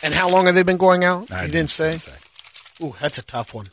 And 0.03 0.15
how 0.15 0.29
long 0.29 0.47
have 0.47 0.55
they 0.55 0.63
been 0.63 0.79
going 0.79 1.05
out? 1.05 1.31
I 1.31 1.45
you 1.45 1.53
didn't 1.53 1.71
say? 1.71 1.99
say. 1.99 2.17
Ooh, 2.83 2.95
that's 3.01 3.19
a 3.19 3.23
tough 3.23 3.55
one. 3.55 3.67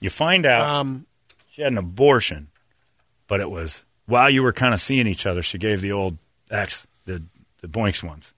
You 0.00 0.10
find 0.10 0.44
out 0.44 0.68
Um, 0.68 1.06
she 1.50 1.62
had 1.62 1.72
an 1.72 1.78
abortion, 1.78 2.48
but 3.28 3.40
it 3.40 3.50
was 3.50 3.84
while 4.06 4.28
you 4.28 4.42
were 4.42 4.52
kind 4.52 4.74
of 4.74 4.80
seeing 4.80 5.06
each 5.06 5.26
other. 5.26 5.40
She 5.42 5.58
gave 5.58 5.80
the 5.80 5.92
old 5.92 6.18
ex 6.50 6.86
the 7.06 7.22
the 7.60 7.68
boinks 7.68 8.02
ones. 8.02 8.34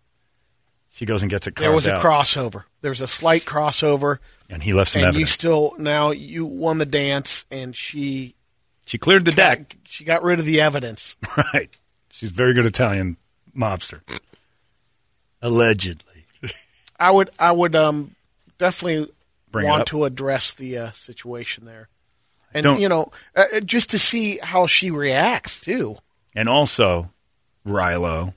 She 0.90 1.04
goes 1.04 1.22
and 1.22 1.30
gets 1.30 1.46
it 1.46 1.56
there 1.56 1.72
was 1.72 1.86
a 1.86 1.94
out, 1.94 2.02
crossover. 2.02 2.64
There 2.80 2.90
was 2.90 3.00
a 3.00 3.06
slight 3.06 3.42
crossover, 3.42 4.18
and 4.48 4.62
he 4.62 4.72
left 4.72 4.92
some 4.92 5.04
and 5.04 5.16
you 5.16 5.26
still 5.26 5.74
now 5.78 6.10
you 6.10 6.46
won 6.46 6.78
the 6.78 6.86
dance, 6.86 7.44
and 7.50 7.74
she 7.74 8.34
she 8.86 8.98
cleared 8.98 9.24
the 9.24 9.32
got, 9.32 9.58
deck, 9.58 9.76
she 9.84 10.04
got 10.04 10.22
rid 10.22 10.38
of 10.38 10.44
the 10.44 10.60
evidence. 10.60 11.16
right? 11.52 11.76
She's 12.10 12.30
a 12.30 12.34
very 12.34 12.54
good 12.54 12.66
Italian 12.66 13.16
mobster. 13.54 14.00
Allegedly, 15.46 16.24
I 16.98 17.10
would 17.10 17.30
I 17.38 17.52
would 17.52 17.74
um 17.76 18.14
definitely 18.58 19.12
Bring 19.52 19.68
want 19.68 19.86
to 19.88 20.04
address 20.04 20.52
the 20.54 20.76
uh, 20.78 20.90
situation 20.90 21.64
there, 21.66 21.88
and 22.52 22.64
Don't- 22.64 22.80
you 22.80 22.88
know 22.88 23.12
uh, 23.36 23.44
uh, 23.56 23.60
just 23.60 23.90
to 23.90 23.98
see 23.98 24.38
how 24.42 24.66
she 24.66 24.90
reacts 24.90 25.60
too. 25.60 25.96
and 26.34 26.48
also, 26.48 27.10
Rilo. 27.66 28.34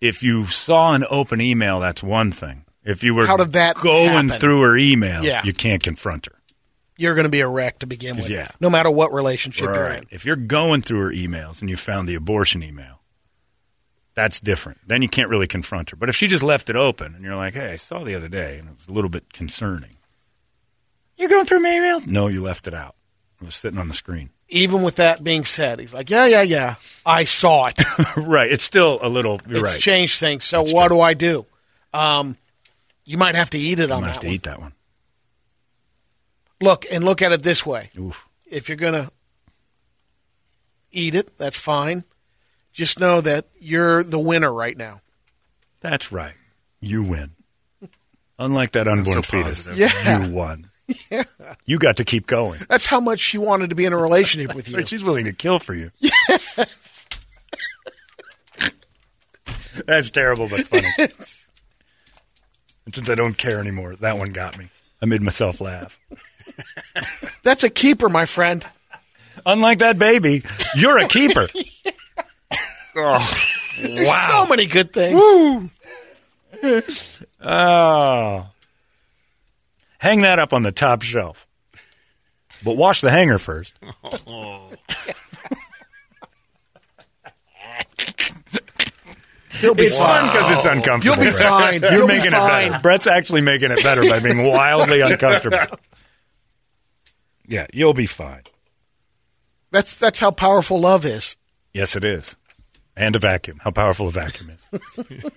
If 0.00 0.22
you 0.22 0.46
saw 0.46 0.94
an 0.94 1.04
open 1.10 1.40
email, 1.40 1.80
that's 1.80 2.02
one 2.02 2.32
thing. 2.32 2.64
If 2.84 3.04
you 3.04 3.14
were 3.14 3.26
How 3.26 3.36
did 3.36 3.52
that 3.52 3.76
going 3.76 4.08
happen? 4.10 4.28
through 4.30 4.62
her 4.62 4.72
emails, 4.72 5.24
Yeah. 5.24 5.42
you 5.44 5.52
can't 5.52 5.82
confront 5.82 6.26
her. 6.26 6.32
You're 6.96 7.14
going 7.14 7.24
to 7.26 7.30
be 7.30 7.40
a 7.40 7.48
wreck 7.48 7.80
to 7.80 7.86
begin 7.86 8.16
with, 8.16 8.30
Yeah. 8.30 8.48
no 8.60 8.70
matter 8.70 8.90
what 8.90 9.12
relationship 9.12 9.64
you're 9.64 9.84
Right. 9.88 9.98
in. 10.02 10.08
If 10.10 10.24
you're 10.24 10.36
going 10.36 10.80
through 10.82 11.00
her 11.00 11.10
emails 11.10 11.60
and 11.60 11.68
you 11.68 11.76
found 11.76 12.08
the 12.08 12.14
abortion 12.14 12.62
email, 12.62 12.99
that's 14.20 14.38
different. 14.40 14.78
Then 14.86 15.00
you 15.00 15.08
can't 15.08 15.30
really 15.30 15.46
confront 15.46 15.90
her. 15.90 15.96
But 15.96 16.10
if 16.10 16.14
she 16.16 16.26
just 16.26 16.42
left 16.44 16.68
it 16.68 16.76
open 16.76 17.14
and 17.14 17.24
you're 17.24 17.36
like, 17.36 17.54
hey, 17.54 17.72
I 17.72 17.76
saw 17.76 18.04
the 18.04 18.14
other 18.14 18.28
day 18.28 18.58
and 18.58 18.68
it 18.68 18.76
was 18.76 18.86
a 18.86 18.92
little 18.92 19.08
bit 19.08 19.32
concerning. 19.32 19.96
You're 21.16 21.30
going 21.30 21.46
through 21.46 21.60
my 21.60 21.70
emails? 21.70 22.06
No, 22.06 22.26
you 22.28 22.42
left 22.42 22.66
it 22.66 22.74
out. 22.74 22.96
It 23.40 23.46
was 23.46 23.54
sitting 23.54 23.78
on 23.78 23.88
the 23.88 23.94
screen. 23.94 24.28
Even 24.50 24.82
with 24.82 24.96
that 24.96 25.24
being 25.24 25.46
said, 25.46 25.80
he's 25.80 25.94
like, 25.94 26.10
yeah, 26.10 26.26
yeah, 26.26 26.42
yeah, 26.42 26.74
I 27.06 27.24
saw 27.24 27.66
it. 27.68 27.80
right. 28.16 28.50
It's 28.52 28.64
still 28.64 28.98
a 29.00 29.08
little, 29.08 29.40
you're 29.48 29.60
it's 29.64 29.72
right. 29.74 29.80
changed 29.80 30.18
things. 30.20 30.44
So 30.44 30.58
That's 30.58 30.74
what 30.74 30.88
true. 30.88 30.96
do 30.98 31.00
I 31.00 31.14
do? 31.14 31.46
Um, 31.94 32.36
you 33.06 33.16
might 33.16 33.36
have 33.36 33.48
to 33.50 33.58
eat 33.58 33.78
it 33.78 33.90
I'm 33.90 33.98
on 33.98 34.00
going 34.00 34.02
to 34.02 34.06
that 34.06 34.12
have 34.12 34.20
to 34.20 34.26
one. 34.26 34.34
eat 34.34 34.42
that 34.42 34.60
one. 34.60 34.72
Look 36.60 36.84
and 36.92 37.04
look 37.04 37.22
at 37.22 37.32
it 37.32 37.42
this 37.42 37.64
way: 37.64 37.88
Oof. 37.98 38.28
if 38.44 38.68
you're 38.68 38.76
going 38.76 38.92
to 38.92 39.10
eat 40.92 41.14
it, 41.14 41.38
that's 41.38 41.58
fine. 41.58 42.04
Just 42.72 43.00
know 43.00 43.20
that 43.20 43.46
you're 43.58 44.02
the 44.04 44.18
winner 44.18 44.52
right 44.52 44.76
now. 44.76 45.00
That's 45.80 46.12
right. 46.12 46.34
You 46.80 47.02
win. 47.02 47.32
Unlike 48.38 48.72
that 48.72 48.88
unborn 48.88 49.16
so 49.16 49.22
fetus. 49.22 49.66
positive. 49.66 49.78
Yeah. 50.04 50.26
You 50.26 50.32
won. 50.34 50.66
Yeah. 51.08 51.22
You 51.64 51.78
got 51.78 51.98
to 51.98 52.04
keep 52.04 52.26
going. 52.26 52.58
That's 52.68 52.86
how 52.86 52.98
much 52.98 53.20
she 53.20 53.38
wanted 53.38 53.70
to 53.70 53.76
be 53.76 53.84
in 53.84 53.92
a 53.92 53.96
relationship 53.96 54.54
with 54.56 54.68
you. 54.72 54.84
She's 54.84 55.04
willing 55.04 55.26
to 55.26 55.32
kill 55.32 55.60
for 55.60 55.72
you. 55.72 55.92
Yes. 56.00 57.06
That's 59.86 60.10
terrible, 60.10 60.48
but 60.48 60.62
funny. 60.66 60.88
and 62.86 62.94
since 62.94 63.08
I 63.08 63.14
don't 63.14 63.38
care 63.38 63.60
anymore, 63.60 63.94
that 63.96 64.18
one 64.18 64.32
got 64.32 64.58
me. 64.58 64.68
I 65.00 65.06
made 65.06 65.22
myself 65.22 65.60
laugh. 65.60 66.00
That's 67.44 67.62
a 67.62 67.70
keeper, 67.70 68.08
my 68.08 68.26
friend. 68.26 68.66
Unlike 69.46 69.78
that 69.78 69.96
baby, 69.98 70.42
you're 70.74 70.98
a 70.98 71.06
keeper. 71.08 71.46
Oh, 72.96 73.44
There's 73.80 74.10
so 74.28 74.46
many 74.46 74.66
good 74.66 74.92
things. 74.92 75.70
Oh. 77.42 78.46
Hang 79.98 80.20
that 80.22 80.38
up 80.38 80.52
on 80.52 80.62
the 80.62 80.72
top 80.72 81.00
shelf. 81.00 81.46
But 82.62 82.76
wash 82.76 83.00
the 83.00 83.10
hanger 83.10 83.38
first. 83.38 83.72
You'll 89.60 89.74
be 89.74 89.84
It's 89.84 89.98
fine. 89.98 90.06
fun 90.06 90.26
because 90.32 90.50
it's 90.56 90.64
uncomfortable. 90.66 91.16
You'll 91.22 91.32
be 91.32 91.36
Brett. 91.36 91.48
fine. 91.48 91.80
You're 91.82 91.92
You'll 91.92 92.06
be 92.06 92.14
making 92.14 92.28
it 92.32 92.36
better. 92.36 92.78
Brett's 92.80 93.06
actually 93.06 93.40
making 93.42 93.70
it 93.70 93.82
better 93.82 94.02
by 94.08 94.20
being 94.20 94.44
wildly 94.46 95.00
uncomfortable. 95.02 95.78
Yeah, 97.46 97.66
you'll 97.72 97.94
be 97.94 98.06
fine. 98.06 98.42
That's 99.70 99.96
that's 99.96 100.18
how 100.20 100.30
powerful 100.30 100.80
love 100.80 101.04
is. 101.04 101.36
Yes, 101.74 101.94
it 101.96 102.04
is. 102.04 102.36
And 103.00 103.16
a 103.16 103.18
vacuum. 103.18 103.58
How 103.62 103.70
powerful 103.70 104.08
a 104.08 104.10
vacuum 104.10 104.50
is. 104.50 104.66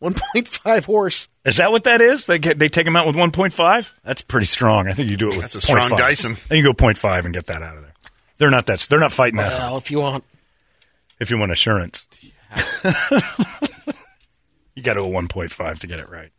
1.5 0.00 0.84
horse. 0.86 1.28
Is 1.44 1.58
that 1.58 1.70
what 1.70 1.84
that 1.84 2.00
is? 2.00 2.24
They 2.24 2.38
get, 2.38 2.58
they 2.58 2.68
take 2.68 2.86
them 2.86 2.96
out 2.96 3.06
with 3.06 3.16
1.5? 3.16 3.92
That's 4.02 4.22
pretty 4.22 4.46
strong. 4.46 4.88
I 4.88 4.94
think 4.94 5.10
you 5.10 5.18
do 5.18 5.26
it 5.28 5.32
with 5.32 5.42
That's 5.42 5.54
a 5.56 5.60
strong 5.60 5.90
0.5. 5.90 5.96
Dyson. 5.98 6.36
Then 6.48 6.56
you 6.58 6.64
go 6.64 6.72
0.5 6.72 7.26
and 7.26 7.34
get 7.34 7.46
that 7.46 7.62
out 7.62 7.76
of 7.76 7.82
there. 7.82 7.92
They're 8.38 8.50
not 8.50 8.64
that. 8.66 8.86
They're 8.88 8.98
not 8.98 9.12
fighting 9.12 9.36
that. 9.36 9.52
Well, 9.52 9.76
if 9.76 9.90
you 9.90 9.98
want. 10.00 10.24
If 11.20 11.30
you 11.30 11.38
want 11.38 11.52
assurance, 11.52 12.08
you 14.74 14.82
got 14.82 14.94
to 14.94 15.02
go 15.02 15.08
1.5 15.08 15.78
to 15.80 15.86
get 15.86 16.00
it 16.00 16.08
right. 16.08 16.32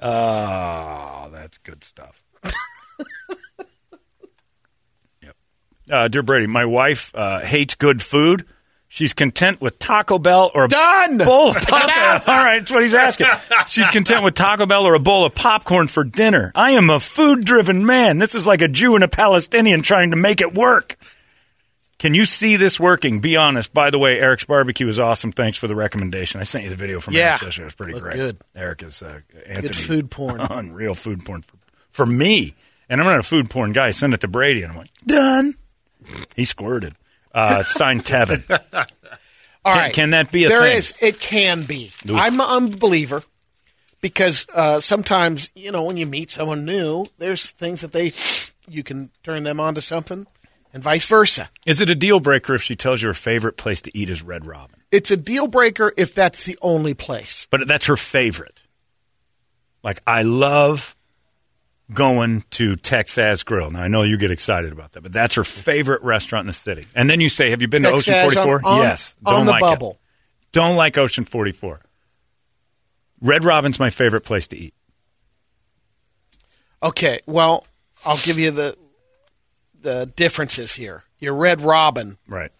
oh, 0.00 1.28
that's 1.32 1.58
good 1.58 1.84
stuff. 1.84 2.24
yep. 5.22 5.36
Uh, 5.92 6.08
dear 6.08 6.22
Brady, 6.22 6.46
my 6.46 6.64
wife 6.64 7.14
uh, 7.14 7.40
hates 7.40 7.74
good 7.74 8.00
food. 8.02 8.46
She's 8.88 9.14
content 9.14 9.60
with 9.60 9.78
Taco 9.78 10.18
Bell 10.18 10.50
or 10.54 10.64
a 10.64 10.68
Done! 10.68 11.18
bowl 11.18 11.50
of 11.50 11.56
popcorn. 11.56 12.20
All 12.36 12.44
right, 12.44 12.58
that's 12.58 12.70
what 12.70 12.82
he's 12.82 12.94
asking. 12.94 13.26
She's 13.66 13.88
content 13.88 14.22
with 14.22 14.34
Taco 14.34 14.66
Bell 14.66 14.84
or 14.86 14.94
a 14.94 14.98
bowl 14.98 15.24
of 15.24 15.34
popcorn 15.34 15.88
for 15.88 16.04
dinner. 16.04 16.52
I 16.54 16.72
am 16.72 16.90
a 16.90 17.00
food-driven 17.00 17.86
man. 17.86 18.18
This 18.18 18.34
is 18.34 18.46
like 18.46 18.60
a 18.60 18.68
Jew 18.68 18.94
and 18.94 19.02
a 19.04 19.08
Palestinian 19.08 19.80
trying 19.80 20.10
to 20.10 20.16
make 20.16 20.40
it 20.42 20.54
work. 20.54 20.96
Can 21.98 22.14
you 22.14 22.26
see 22.26 22.56
this 22.56 22.78
working? 22.80 23.20
Be 23.20 23.36
honest. 23.36 23.72
By 23.72 23.88
the 23.90 23.98
way, 23.98 24.18
Eric's 24.18 24.44
barbecue 24.44 24.88
is 24.88 24.98
awesome. 24.98 25.32
Thanks 25.32 25.56
for 25.56 25.68
the 25.68 25.74
recommendation. 25.76 26.40
I 26.40 26.44
sent 26.44 26.64
you 26.64 26.70
the 26.70 26.76
video 26.76 27.00
from 27.00 27.14
Yeah. 27.14 27.38
Yesterday. 27.40 27.62
It 27.62 27.64
was 27.64 27.74
pretty 27.74 27.92
Looked 27.94 28.02
great. 28.04 28.16
good. 28.16 28.36
Eric 28.54 28.82
is 28.82 29.02
uh, 29.02 29.20
Anthony. 29.46 29.68
food 29.72 30.10
porn. 30.10 30.40
Unreal 30.50 30.94
food 30.94 31.24
porn 31.24 31.42
for, 31.42 31.56
for 31.90 32.04
me. 32.06 32.54
And 32.90 33.00
I'm 33.00 33.06
not 33.06 33.20
a 33.20 33.22
food 33.22 33.48
porn 33.48 33.72
guy. 33.72 33.86
I 33.86 33.90
send 33.90 34.12
it 34.12 34.20
to 34.20 34.28
Brady, 34.28 34.62
and 34.64 34.72
I'm 34.72 34.76
like, 34.78 34.90
done. 35.06 35.54
He 36.36 36.44
squirted. 36.44 36.94
Uh, 37.34 37.62
signed 37.64 38.04
Tevin. 38.04 38.42
All 39.64 39.74
Can- 39.74 39.82
right. 39.82 39.94
can 39.94 40.10
that 40.10 40.32
be 40.32 40.44
a 40.44 40.48
There 40.48 40.60
thing? 40.62 40.76
is. 40.78 40.94
It 41.00 41.20
can 41.20 41.62
be. 41.64 41.90
Oof. 42.08 42.16
I'm 42.16 42.40
a 42.40 42.44
unbeliever 42.44 43.22
because 44.00 44.46
uh, 44.54 44.80
sometimes 44.80 45.50
you 45.54 45.70
know 45.70 45.84
when 45.84 45.96
you 45.96 46.04
meet 46.06 46.30
someone 46.30 46.64
new, 46.64 47.06
there's 47.18 47.50
things 47.52 47.80
that 47.82 47.92
they 47.92 48.12
you 48.68 48.82
can 48.82 49.10
turn 49.22 49.44
them 49.44 49.60
on 49.60 49.74
to 49.76 49.80
something, 49.80 50.26
and 50.74 50.82
vice 50.82 51.06
versa. 51.06 51.48
Is 51.64 51.80
it 51.80 51.88
a 51.88 51.94
deal 51.94 52.18
breaker 52.20 52.54
if 52.54 52.62
she 52.62 52.74
tells 52.74 53.02
you 53.02 53.08
her 53.08 53.14
favorite 53.14 53.56
place 53.56 53.80
to 53.82 53.96
eat 53.96 54.10
is 54.10 54.22
Red 54.22 54.44
Robin? 54.46 54.80
It's 54.90 55.10
a 55.12 55.16
deal 55.16 55.46
breaker 55.46 55.92
if 55.96 56.14
that's 56.14 56.44
the 56.44 56.58
only 56.60 56.94
place. 56.94 57.46
But 57.50 57.66
that's 57.68 57.86
her 57.86 57.96
favorite. 57.96 58.62
Like, 59.82 60.00
I 60.06 60.22
love 60.22 60.94
going 61.94 62.44
to 62.50 62.76
Texas 62.76 63.42
Grill. 63.42 63.70
Now, 63.70 63.82
I 63.82 63.88
know 63.88 64.02
you 64.02 64.16
get 64.16 64.30
excited 64.30 64.72
about 64.72 64.92
that, 64.92 65.02
but 65.02 65.12
that's 65.12 65.34
her 65.36 65.44
favorite 65.44 66.02
restaurant 66.02 66.44
in 66.44 66.46
the 66.48 66.52
city. 66.52 66.86
And 66.94 67.08
then 67.10 67.20
you 67.20 67.28
say, 67.28 67.50
Have 67.50 67.60
you 67.62 67.68
been 67.68 67.82
to 67.82 67.90
Ocean 67.92 68.14
Texas 68.14 68.34
44? 68.34 68.58
on- 68.58 68.64
on- 68.64 68.80
yes. 68.82 69.16
on 69.24 69.34
Don't 69.34 69.46
like 69.46 69.60
bubble. 69.60 69.90
It. 69.92 69.98
Don't 70.52 70.76
like 70.76 70.98
Ocean 70.98 71.24
44. 71.24 71.80
Red 73.20 73.44
Robin's 73.44 73.78
my 73.78 73.90
favorite 73.90 74.22
place 74.24 74.46
to 74.48 74.56
eat. 74.56 74.74
Okay, 76.82 77.20
well, 77.26 77.64
I'll 78.04 78.18
give 78.18 78.38
you 78.38 78.50
the 78.50 78.76
the 79.80 80.06
differences 80.16 80.74
here. 80.74 81.04
Your 81.18 81.34
Red 81.34 81.60
Robin, 81.60 82.18
Right. 82.28 82.50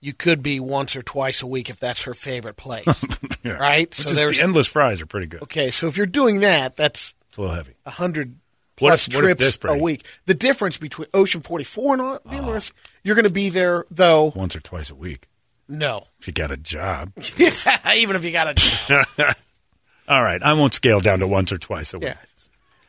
you 0.00 0.12
could 0.12 0.42
be 0.42 0.58
once 0.60 0.94
or 0.96 1.02
twice 1.02 1.42
a 1.42 1.46
week 1.46 1.70
if 1.70 1.78
that's 1.78 2.02
her 2.02 2.14
favorite 2.14 2.56
place, 2.56 3.04
Yeah. 3.44 3.52
right? 3.52 3.88
Which 3.96 4.06
is- 4.06 4.14
the 4.16 4.40
endless 4.42 4.68
fries 4.68 5.02
are 5.02 5.06
pretty 5.06 5.26
good. 5.26 5.42
okay. 5.42 5.70
So 5.70 5.86
if 5.88 5.96
you're 5.96 6.06
doing 6.06 6.40
that, 6.40 6.76
that's 6.76 7.14
It's 7.28 7.38
a 7.38 7.40
little 7.42 7.56
heavy. 7.56 7.74
a 7.86 7.90
hundred 7.90 8.36
What 8.78 8.88
plus 8.88 9.08
if- 9.08 9.14
trips 9.14 9.58
a 9.64 9.76
week. 9.76 10.04
The 10.26 10.34
difference 10.34 10.76
between 10.78 11.08
Ocean 11.14 11.40
44 11.40 11.94
and 11.94 12.18
being 12.30 12.60
you're 13.04 13.14
going 13.14 13.26
to 13.26 13.32
be 13.32 13.48
there 13.50 13.84
though. 13.90 14.32
Once 14.34 14.56
or 14.56 14.60
twice 14.60 14.90
a 14.90 14.94
week. 14.94 15.28
No, 15.68 16.06
If 16.20 16.26
you 16.26 16.32
got 16.34 16.50
a 16.50 16.58
job. 16.58 17.12
even 17.96 18.16
if 18.16 18.24
you 18.24 18.32
got 18.32 18.48
a 18.48 18.54
job. 18.54 19.06
All 20.08 20.22
right. 20.22 20.42
I 20.42 20.52
won't 20.52 20.74
scale 20.74 21.00
down 21.00 21.20
to 21.20 21.26
once 21.26 21.52
or 21.52 21.58
twice 21.58 21.94
a 21.94 21.98
week. 21.98 22.08
yeah, 22.08 22.16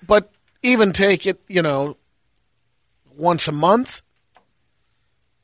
but 0.06 0.30
even 0.62 0.92
take 0.92 1.26
it, 1.26 1.40
you 1.48 1.62
know, 1.62 1.96
once 3.16 3.48
a 3.48 3.54
month. 3.54 4.02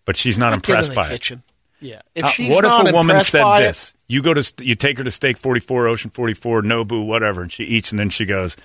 But 0.04 0.18
she's 0.18 0.38
not 0.38 0.52
impressed 0.52 0.94
by 0.94 1.10
it. 1.12 1.32
Yeah. 1.80 2.02
If 2.16 2.26
Uh, 2.26 2.30
she's 2.30 2.54
what 2.54 2.64
not 2.64 2.86
if 2.88 2.92
a 2.92 2.96
woman 2.96 3.22
said 3.22 3.60
this? 3.60 3.96
You 4.08 4.22
go 4.22 4.34
to 4.34 4.54
you 4.64 4.76
take 4.76 4.98
her 4.98 5.04
to 5.06 5.12
Steak 5.12 5.38
44, 5.38 5.88
Ocean 5.88 6.12
44, 6.12 6.64
Nobu, 6.64 7.06
whatever, 7.06 7.42
and 7.42 7.52
she 7.52 7.64
eats, 7.64 7.92
and 7.92 8.00
then 8.00 8.10
she 8.10 8.26
goes, 8.26 8.58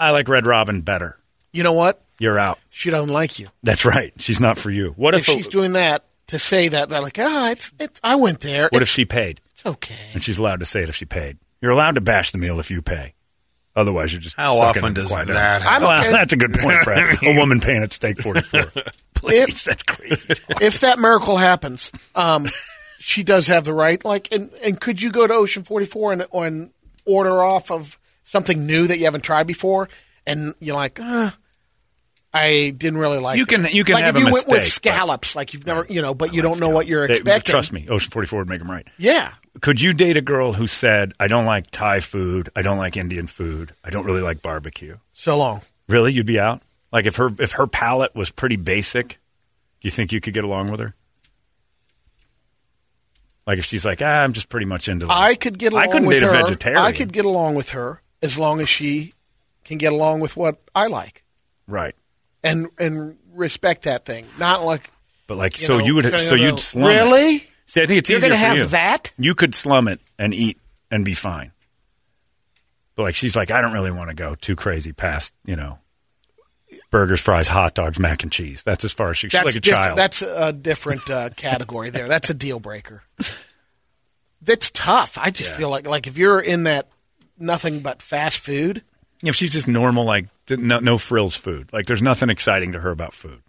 "I 0.00 0.10
like 0.10 0.28
Red 0.28 0.46
Robin 0.46 0.80
better." 0.80 1.16
you 1.52 1.62
know 1.62 1.72
what? 1.72 2.02
You're 2.18 2.38
out. 2.38 2.58
She 2.68 2.90
don't 2.90 3.08
like 3.08 3.38
you. 3.38 3.48
That's 3.62 3.84
right. 3.84 4.12
She's 4.18 4.40
not 4.40 4.58
for 4.58 4.70
you. 4.70 4.92
What 4.96 5.14
If 5.14 5.20
if, 5.28 5.34
she's 5.34 5.48
doing 5.48 5.72
that 5.72 6.04
to 6.28 6.38
say 6.38 6.68
that, 6.68 6.88
they're 6.88 7.00
like, 7.00 7.18
ah, 7.18 7.50
it's, 7.50 7.72
it's 7.80 8.00
I 8.04 8.16
went 8.16 8.40
there. 8.40 8.68
what 8.70 8.82
if 8.82 8.88
she 8.88 9.04
paid? 9.04 9.40
it's 9.52 9.64
okay. 9.66 10.10
And 10.14 10.22
she's 10.22 10.38
allowed 10.38 10.60
to 10.60 10.66
say 10.66 10.82
it 10.82 10.88
if 10.88 10.96
she 10.96 11.06
paid. 11.06 11.38
You're 11.60 11.72
allowed 11.72 11.96
to 11.96 12.00
bash 12.00 12.32
the 12.32 12.38
meal 12.38 12.60
if 12.60 12.70
you 12.70 12.82
pay. 12.82 13.14
Otherwise, 13.76 14.12
you're 14.12 14.20
just 14.20 14.36
How 14.36 14.58
often 14.58 14.94
does 14.94 15.08
quiet 15.08 15.28
that 15.28 15.60
down. 15.60 15.68
I'm 15.68 15.82
Well, 15.82 16.00
okay. 16.00 16.10
that's 16.10 16.32
a 16.32 16.36
good 16.36 16.52
point, 16.54 16.82
Brad. 16.84 17.18
a 17.22 17.36
woman 17.36 17.60
paying 17.60 17.82
at 17.82 17.92
Steak 17.92 18.18
44. 18.18 18.82
Please, 19.14 19.64
that's 19.66 19.82
crazy. 19.82 20.34
if 20.60 20.80
that 20.80 20.98
miracle 20.98 21.36
happens, 21.36 21.92
um, 22.14 22.48
she 22.98 23.22
does 23.22 23.46
have 23.46 23.64
the 23.64 23.72
right. 23.72 24.04
Like, 24.04 24.32
and, 24.32 24.50
and 24.64 24.80
could 24.80 25.00
you 25.00 25.12
go 25.12 25.26
to 25.26 25.34
Ocean 25.34 25.62
44 25.62 26.12
and, 26.12 26.26
and 26.32 26.70
order 27.06 27.42
off 27.42 27.70
of 27.70 27.98
something 28.30 28.66
new 28.66 28.86
that 28.86 28.98
you 28.98 29.04
haven't 29.04 29.22
tried 29.24 29.46
before? 29.46 29.88
And 30.26 30.54
you're 30.60 30.76
like, 30.76 31.00
uh, 31.00 31.30
I 32.32 32.72
didn't 32.76 32.98
really 32.98 33.18
like. 33.18 33.36
You 33.38 33.42
it. 33.42 33.48
can- 33.48 33.66
you 33.72 33.84
can 33.84 33.94
like 33.94 34.04
have 34.04 34.16
if 34.16 34.24
you 34.24 34.32
went 34.32 34.46
with 34.48 34.64
scallops, 34.64 35.34
like 35.34 35.52
you've 35.52 35.66
never, 35.66 35.84
you 35.88 36.00
know, 36.00 36.14
but 36.14 36.32
you 36.32 36.42
don't 36.42 36.60
know 36.60 36.68
what 36.68 36.86
you're 36.86 37.06
They- 37.08 37.14
expecting. 37.14 37.50
trust 37.50 37.72
me, 37.72 37.88
Ocean 37.88 38.10
44 38.12 38.40
would 38.40 38.48
make 38.48 38.60
them 38.60 38.70
right. 38.70 38.86
Yeah. 38.98 39.32
Could 39.60 39.80
you 39.80 39.92
date 39.92 40.16
a 40.16 40.20
girl 40.20 40.52
who 40.52 40.68
said, 40.68 41.12
I 41.18 41.26
don't 41.26 41.44
like 41.44 41.70
Thai 41.72 41.98
food, 41.98 42.48
I 42.54 42.62
don't 42.62 42.78
like 42.78 42.96
Indian 42.96 43.26
food, 43.26 43.74
I 43.82 43.90
don't 43.90 44.06
really 44.06 44.20
like 44.20 44.42
barbecue? 44.42 44.96
So 45.10 45.36
long. 45.36 45.62
Really? 45.88 46.12
You'd 46.12 46.26
be 46.26 46.38
out? 46.38 46.62
Like 46.92 47.06
if 47.06 47.16
her 47.16 47.30
if 47.40 47.52
her 47.52 47.66
palate 47.66 48.14
was 48.14 48.30
pretty 48.30 48.56
basic, 48.56 49.08
do 49.08 49.86
you 49.86 49.90
think 49.90 50.12
you 50.12 50.20
could 50.20 50.34
get 50.34 50.44
along 50.44 50.70
with 50.70 50.78
her? 50.80 50.94
Like 53.46 53.58
if 53.58 53.64
she's 53.64 53.84
like, 53.84 54.00
ah, 54.02 54.22
I'm 54.22 54.32
just 54.32 54.48
pretty 54.48 54.66
much 54.66 54.88
into. 54.88 55.06
I 55.10 55.34
could 55.34 55.58
get 55.58 55.72
along 55.72 55.82
I 55.84 55.86
couldn't 55.88 56.06
with 56.08 56.20
date 56.20 56.26
her. 56.30 56.34
a 56.38 56.42
vegetarian. 56.44 56.82
I 56.82 56.92
could 56.92 57.12
get 57.12 57.24
along 57.24 57.54
with 57.56 57.70
her 57.70 57.99
as 58.22 58.38
long 58.38 58.60
as 58.60 58.68
she 58.68 59.14
can 59.64 59.78
get 59.78 59.92
along 59.92 60.20
with 60.20 60.36
what 60.36 60.60
I 60.74 60.86
like 60.86 61.24
right, 61.66 61.94
and 62.42 62.68
and 62.78 63.16
respect 63.32 63.82
that 63.82 64.04
thing. 64.04 64.26
Not 64.38 64.64
like 64.64 64.90
but 65.26 65.36
like 65.38 65.60
you 65.60 65.66
so 65.66 65.78
know, 65.78 65.84
you 65.84 65.94
would 65.96 66.20
so 66.20 66.34
you'd 66.34 66.60
slum 66.60 66.90
it. 66.90 66.94
really. 66.94 67.46
See, 67.66 67.80
I 67.82 67.86
think 67.86 67.98
it's 67.98 68.10
You're 68.10 68.18
easier 68.18 68.30
gonna 68.30 68.40
for 68.40 68.46
have 68.46 68.56
you. 68.56 68.64
that? 68.66 69.12
You 69.16 69.34
could 69.34 69.54
slum 69.54 69.86
it 69.88 70.00
and 70.18 70.34
eat 70.34 70.58
and 70.90 71.04
be 71.04 71.14
fine. 71.14 71.52
But 72.96 73.04
like 73.04 73.14
she's 73.14 73.36
like, 73.36 73.50
I 73.50 73.60
don't 73.60 73.72
really 73.72 73.92
want 73.92 74.10
to 74.10 74.14
go 74.14 74.34
too 74.34 74.56
crazy 74.56 74.92
past 74.92 75.34
you 75.44 75.56
know. 75.56 75.78
Burgers, 76.90 77.20
fries, 77.20 77.46
hot 77.46 77.74
dogs, 77.74 78.00
mac 78.00 78.24
and 78.24 78.32
cheese. 78.32 78.64
That's 78.64 78.84
as 78.84 78.92
far 78.92 79.10
as 79.10 79.18
she. 79.18 79.28
She's 79.28 79.32
That's 79.38 79.46
like 79.46 79.54
a 79.56 79.60
different. 79.60 79.84
child. 79.86 79.98
That's 79.98 80.22
a 80.22 80.52
different 80.52 81.08
uh, 81.08 81.30
category 81.30 81.90
there. 81.90 82.08
That's 82.08 82.30
a 82.30 82.34
deal 82.34 82.58
breaker. 82.58 83.02
That's 84.42 84.70
tough. 84.70 85.16
I 85.16 85.30
just 85.30 85.54
feel 85.54 85.68
like 85.70 85.86
like 85.86 86.06
if 86.08 86.16
you're 86.18 86.40
in 86.40 86.64
that 86.64 86.88
nothing 87.40 87.80
but 87.80 88.02
fast 88.02 88.38
food, 88.38 88.82
if 89.22 89.34
she's 89.36 89.52
just 89.52 89.68
normal, 89.68 90.04
like 90.04 90.26
no, 90.48 90.78
no 90.80 90.98
frills 90.98 91.36
food, 91.36 91.72
like 91.72 91.86
there's 91.86 92.02
nothing 92.02 92.30
exciting 92.30 92.72
to 92.72 92.80
her 92.80 92.90
about 92.90 93.12
food. 93.12 93.42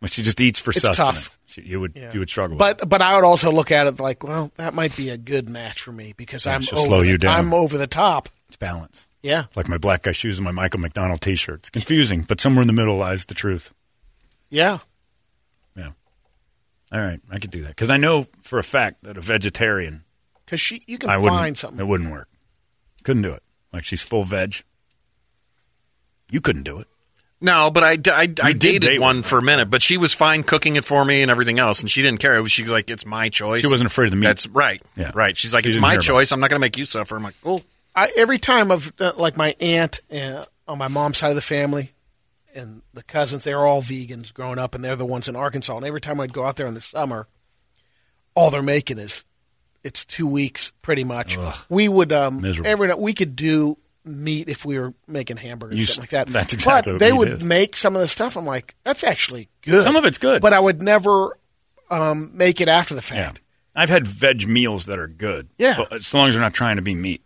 When 0.00 0.10
she 0.10 0.22
just 0.22 0.40
eats 0.40 0.60
for 0.60 0.70
It's 0.70 0.80
sustenance, 0.82 1.14
tough. 1.18 1.38
She, 1.46 1.62
you 1.62 1.80
would 1.80 1.92
Yeah. 1.96 2.12
you 2.12 2.18
would 2.18 2.28
struggle. 2.28 2.56
with 2.58 2.78
But 2.78 2.88
but 2.88 3.00
I 3.00 3.14
would 3.14 3.24
also 3.24 3.50
look 3.50 3.70
at 3.70 3.86
it 3.86 3.98
like, 4.00 4.22
well, 4.22 4.50
that 4.56 4.74
might 4.74 4.94
be 4.96 5.08
a 5.10 5.16
good 5.16 5.48
match 5.48 5.80
for 5.80 5.92
me 5.92 6.12
because 6.16 6.44
Yeah, 6.44 6.56
I'm 6.56 6.62
over 6.72 6.86
slow 6.86 7.00
the, 7.00 7.08
you 7.08 7.18
down. 7.18 7.36
I'm 7.38 7.54
over 7.54 7.78
the 7.78 7.86
top. 7.86 8.28
it's 8.48 8.56
balance. 8.56 9.08
Yeah. 9.22 9.44
Like 9.56 9.68
my 9.68 9.78
black 9.78 10.02
guy 10.02 10.12
shoes 10.12 10.38
and 10.38 10.44
my 10.44 10.50
Michael 10.50 10.80
McDonald 10.80 11.22
T-shirt. 11.22 11.60
It's 11.60 11.70
confusing, 11.70 12.22
but 12.22 12.40
somewhere 12.40 12.60
in 12.60 12.66
the 12.66 12.74
middle 12.74 12.96
lies 12.96 13.24
the 13.24 13.32
truth. 13.34 13.72
Yeah. 14.50 14.78
Yeah. 15.74 15.92
All 16.92 17.00
right, 17.00 17.20
I 17.30 17.38
could 17.38 17.50
do 17.50 17.62
that 17.62 17.68
because 17.68 17.88
I 17.90 17.96
know 17.96 18.26
for 18.42 18.58
a 18.58 18.62
fact 18.62 19.02
that 19.04 19.16
a 19.16 19.22
vegetarian, 19.22 20.04
Because 20.44 20.60
she 20.60 20.82
you 20.86 20.98
can 20.98 21.08
I 21.08 21.18
find 21.24 21.56
something. 21.56 21.80
It 21.80 21.86
wouldn't 21.86 22.10
work. 22.12 22.28
Couldn't 23.04 23.22
do 23.22 23.32
it. 23.32 23.42
Like 23.72 23.84
she's 23.84 24.02
full 24.02 24.24
veg. 24.24 24.56
You 26.30 26.40
couldn't 26.40 26.64
do 26.64 26.78
it. 26.80 26.88
No, 27.40 27.70
but 27.70 27.82
I, 27.84 27.92
I, 28.06 28.22
I 28.42 28.52
dated 28.52 28.82
date 28.82 29.00
one 29.00 29.16
one. 29.16 29.22
for 29.22 29.38
a 29.38 29.42
minute, 29.42 29.68
but 29.68 29.82
she 29.82 29.98
was 29.98 30.14
fine 30.14 30.44
cooking 30.44 30.76
it 30.76 30.84
for 30.84 31.04
me 31.04 31.20
and 31.20 31.30
everything 31.30 31.58
else, 31.58 31.80
and 31.80 31.90
she 31.90 32.00
didn't 32.00 32.20
care. 32.20 32.36
It 32.36 32.40
was, 32.40 32.52
she 32.52 32.62
was 32.62 32.70
like, 32.72 32.88
"It's 32.88 33.04
my 33.04 33.28
choice." 33.28 33.60
She 33.60 33.66
wasn't 33.66 33.86
afraid 33.86 34.06
of 34.06 34.10
the 34.12 34.16
meat. 34.16 34.26
That's 34.26 34.46
right. 34.48 34.80
Yeah. 34.96 35.10
right. 35.14 35.36
She's 35.36 35.52
like, 35.52 35.64
She 35.64 35.68
"It's 35.68 35.76
didn't 35.76 35.82
my 35.82 35.90
hear 35.90 35.98
about 35.98 36.04
choice. 36.04 36.32
I'm 36.32 36.40
not 36.40 36.48
going 36.48 36.58
to 36.58 36.64
make 36.64 36.78
you 36.78 36.86
suffer." 36.86 37.16
I'm 37.16 37.22
like, 37.22 37.34
"Cool." 37.42 37.62
I, 37.94 38.10
every 38.16 38.38
time 38.38 38.72
I've 38.72 38.90
uh, 38.98 39.12
like 39.18 39.36
my 39.36 39.54
aunt 39.60 40.00
uh, 40.10 40.46
on 40.66 40.78
my 40.78 40.88
mom's 40.88 41.18
side 41.18 41.28
of 41.28 41.34
the 41.36 41.42
family 41.42 41.90
and 42.54 42.80
the 42.94 43.02
cousins, 43.02 43.44
they're 43.44 43.66
all 43.66 43.82
vegans 43.82 44.32
growing 44.32 44.58
up, 44.58 44.74
and 44.74 44.82
they're 44.82 44.96
the 44.96 45.04
ones 45.04 45.28
in 45.28 45.36
Arkansas. 45.36 45.76
And 45.76 45.84
every 45.84 46.00
time 46.00 46.20
I'd 46.20 46.32
go 46.32 46.44
out 46.46 46.56
there 46.56 46.66
in 46.66 46.74
the 46.74 46.80
summer, 46.80 47.26
all 48.34 48.50
they're 48.50 48.62
making 48.62 48.98
is 48.98 49.24
it's 49.84 50.04
two 50.04 50.26
weeks 50.26 50.72
pretty 50.82 51.04
much. 51.04 51.38
We 51.68 51.88
would 51.88 52.12
um, 52.12 52.40
Miserable. 52.40 52.68
every 52.70 52.88
night 52.88 52.98
we 52.98 53.12
could 53.14 53.36
do 53.36 53.78
meat 54.04 54.48
if 54.48 54.64
we 54.64 54.78
were 54.78 54.92
making 55.06 55.36
hamburgers 55.38 55.78
You 55.78 55.84
or 55.84 55.86
something 55.86 56.02
like 56.18 56.26
that. 56.26 56.32
that's 56.32 56.52
exactly 56.54 56.92
But 56.92 56.94
what 56.94 57.00
they 57.00 57.12
meat 57.12 57.18
would 57.18 57.28
is. 57.28 57.46
make 57.46 57.76
some 57.76 57.94
of 57.94 58.00
the 58.02 58.08
stuff. 58.08 58.36
I'm 58.36 58.44
like, 58.46 58.74
that's 58.84 59.04
actually 59.04 59.48
good. 59.62 59.82
Some 59.84 59.96
of 59.96 60.04
it's 60.04 60.18
good. 60.18 60.42
but 60.42 60.52
I 60.52 60.60
would 60.60 60.82
never 60.82 61.38
um, 61.90 62.30
make 62.34 62.60
it 62.60 62.68
after 62.68 62.94
the 62.94 63.00
Yeah. 63.14 63.26
fact. 63.26 63.40
I've 63.76 63.88
had 63.88 64.06
veg 64.06 64.46
meals 64.48 64.86
that 64.86 64.98
are 64.98 65.08
good. 65.08 65.48
Yeah. 65.58 65.74
But 65.78 65.94
as 65.94 66.14
long 66.14 66.28
as 66.28 66.34
they're 66.34 66.42
not 66.42 66.54
trying 66.54 66.76
to 66.76 66.82
be 66.82 66.94
meat. 66.94 67.22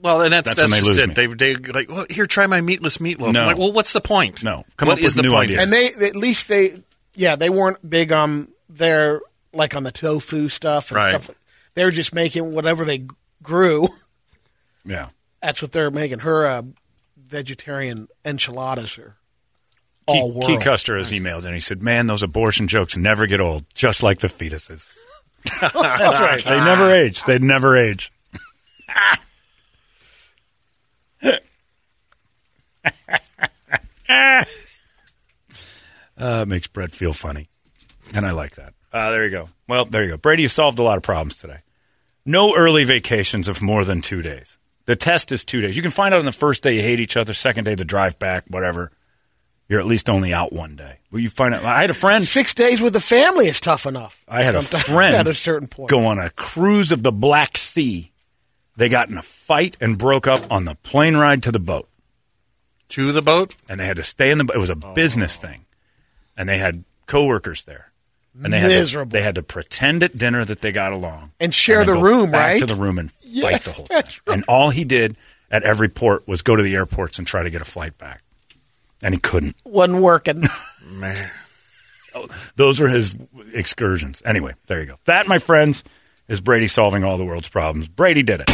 Well, 0.00 0.22
and 0.22 0.32
that's 0.32 0.46
That's 0.54 0.60
that's, 0.60 0.72
when 0.72 0.80
they 0.82 0.86
just 0.86 1.00
lose 1.00 1.10
it. 1.10 1.38
They 1.38 1.54
they 1.54 1.72
like, 1.72 1.88
well, 1.90 2.06
here, 2.08 2.26
try 2.26 2.46
my 2.46 2.60
meatless 2.60 2.98
meatloaf. 2.98 3.32
No. 3.32 3.40
I'm 3.40 3.46
like, 3.48 3.58
well, 3.58 3.72
what's 3.72 3.92
the 3.92 4.00
point? 4.00 4.44
No. 4.44 4.64
Come 4.76 4.86
What 4.88 4.98
up 4.98 4.98
is 5.00 5.06
with 5.06 5.16
the 5.16 5.22
new 5.22 5.32
point? 5.32 5.50
ideas. 5.50 5.64
And 5.64 5.72
they 5.72 6.06
at 6.06 6.14
least 6.14 6.46
they 6.48 6.82
yeah 7.16 7.34
they 7.34 7.50
weren't 7.50 7.78
big 7.88 8.12
on 8.12 8.46
their 8.68 9.20
like 9.52 9.74
on 9.74 9.82
the 9.82 9.90
tofu 9.90 10.48
stuff 10.48 10.90
and 10.92 10.96
Right. 10.96 11.20
stuff. 11.20 11.34
They 11.78 11.84
were 11.84 11.92
just 11.92 12.12
making 12.12 12.50
whatever 12.50 12.84
they 12.84 13.06
grew. 13.40 13.86
Yeah. 14.84 15.10
That's 15.40 15.62
what 15.62 15.70
they're 15.70 15.92
making. 15.92 16.18
Her 16.18 16.44
uh, 16.44 16.62
vegetarian 17.16 18.08
enchiladas 18.24 18.98
are 18.98 19.16
Key, 20.08 20.22
world. 20.22 20.44
Key 20.44 20.58
Custer 20.58 20.96
has 20.96 21.12
emailed 21.12 21.44
and 21.44 21.54
he 21.54 21.60
said, 21.60 21.80
"Man, 21.80 22.08
those 22.08 22.24
abortion 22.24 22.66
jokes 22.66 22.96
never 22.96 23.28
get 23.28 23.40
old, 23.40 23.64
just 23.74 24.02
like 24.02 24.18
the 24.18 24.26
fetuses. 24.26 24.88
That's 25.60 25.72
right. 25.72 26.42
They 26.42 26.58
never 26.58 26.90
age. 26.92 27.22
They 27.22 27.38
never 27.38 27.76
age." 27.76 28.10
uh, 32.84 34.44
it 36.18 36.48
makes 36.48 36.66
Brett 36.66 36.90
feel 36.90 37.12
funny, 37.12 37.46
and 38.12 38.26
I 38.26 38.32
like 38.32 38.56
that. 38.56 38.74
Uh, 38.92 39.12
there 39.12 39.24
you 39.24 39.30
go. 39.30 39.48
Well, 39.68 39.84
there 39.84 40.02
you 40.02 40.10
go. 40.10 40.16
Brady, 40.16 40.42
you 40.42 40.48
solved 40.48 40.80
a 40.80 40.82
lot 40.82 40.96
of 40.96 41.04
problems 41.04 41.38
today. 41.38 41.58
No 42.28 42.54
early 42.54 42.84
vacations 42.84 43.48
of 43.48 43.62
more 43.62 43.86
than 43.86 44.02
two 44.02 44.20
days. 44.20 44.58
The 44.84 44.96
test 44.96 45.32
is 45.32 45.46
two 45.46 45.62
days. 45.62 45.76
You 45.76 45.82
can 45.82 45.90
find 45.90 46.12
out 46.12 46.18
on 46.20 46.26
the 46.26 46.32
first 46.32 46.62
day 46.62 46.76
you 46.76 46.82
hate 46.82 47.00
each 47.00 47.16
other, 47.16 47.32
second 47.32 47.64
day 47.64 47.74
the 47.74 47.86
drive 47.86 48.18
back, 48.18 48.44
whatever. 48.48 48.92
You're 49.66 49.80
at 49.80 49.86
least 49.86 50.10
only 50.10 50.34
out 50.34 50.52
one 50.52 50.76
day. 50.76 50.98
Well, 51.10 51.22
you 51.22 51.30
find 51.30 51.54
out. 51.54 51.64
I 51.64 51.80
had 51.80 51.88
a 51.88 51.94
friend. 51.94 52.26
Six 52.26 52.52
days 52.52 52.82
with 52.82 52.92
the 52.92 53.00
family 53.00 53.46
is 53.48 53.60
tough 53.60 53.86
enough. 53.86 54.26
I 54.28 54.42
had 54.42 54.56
a 54.56 54.60
friend 54.62 55.16
at 55.16 55.26
a 55.26 55.32
certain 55.32 55.68
point. 55.68 55.88
go 55.88 56.04
on 56.04 56.18
a 56.18 56.28
cruise 56.28 56.92
of 56.92 57.02
the 57.02 57.12
Black 57.12 57.56
Sea. 57.56 58.12
They 58.76 58.90
got 58.90 59.08
in 59.08 59.16
a 59.16 59.22
fight 59.22 59.78
and 59.80 59.96
broke 59.96 60.26
up 60.26 60.52
on 60.52 60.66
the 60.66 60.74
plane 60.74 61.16
ride 61.16 61.42
to 61.44 61.50
the 61.50 61.58
boat, 61.58 61.88
To 62.90 63.10
the 63.10 63.22
boat. 63.22 63.56
and 63.70 63.80
they 63.80 63.86
had 63.86 63.96
to 63.96 64.02
stay 64.02 64.30
in 64.30 64.36
the. 64.36 64.44
boat. 64.44 64.56
It 64.56 64.60
was 64.60 64.68
a 64.68 64.76
business 64.76 65.38
oh. 65.42 65.48
thing, 65.48 65.64
and 66.36 66.46
they 66.46 66.58
had 66.58 66.84
coworkers 67.06 67.64
there, 67.64 67.87
and 68.42 68.52
they 68.52 68.58
had 68.60 68.68
to, 68.68 68.74
Miserable. 68.78 69.10
they 69.10 69.22
had 69.22 69.34
to 69.36 69.42
pretend 69.42 70.02
at 70.02 70.16
dinner 70.16 70.44
that 70.44 70.60
they 70.60 70.72
got 70.72 70.92
along 70.92 71.32
And 71.40 71.54
share 71.54 71.78
then 71.84 71.86
the 71.86 71.94
go 71.94 72.00
room, 72.02 72.30
back 72.30 72.40
right? 72.48 72.58
To 72.60 72.66
the 72.66 72.74
room 72.76 72.98
and 72.98 73.10
Yeah, 73.22 73.50
fight 73.50 73.62
the 73.62 73.72
whole 73.72 73.84
time. 73.86 73.96
that's 73.96 74.26
right. 74.26 74.34
And 74.34 74.44
all 74.48 74.70
he 74.70 74.84
did 74.84 75.16
at 75.50 75.62
every 75.64 75.88
port 75.88 76.26
was 76.28 76.42
go 76.42 76.54
to 76.56 76.62
the 76.62 76.74
airports 76.74 77.18
and 77.18 77.26
try 77.26 77.42
to 77.42 77.50
get 77.50 77.60
a 77.60 77.64
flight 77.64 77.96
back, 77.98 78.22
and 79.02 79.14
he 79.14 79.20
couldn't. 79.20 79.56
Wasn't 79.64 80.00
working. 80.02 80.44
Man. 80.92 81.30
Oh, 82.14 82.26
those 82.56 82.80
were 82.80 82.88
his 82.88 83.14
excursions. 83.52 84.22
Anyway, 84.24 84.54
there 84.66 84.80
you 84.80 84.86
go. 84.86 84.98
That, 85.04 85.26
my 85.28 85.38
friends, 85.38 85.84
is 86.26 86.40
Brady 86.40 86.66
solving 86.66 87.04
all 87.04 87.16
the 87.18 87.24
world's 87.24 87.48
problems. 87.48 87.88
Brady 87.88 88.22
did 88.22 88.40
it. 88.40 88.46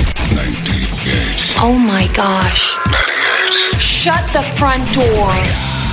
Oh 1.56 1.78
my 1.78 2.06
gosh. 2.14 2.72
Shut 3.80 4.24
the 4.32 4.42
front 4.58 4.82
door. 4.92 5.83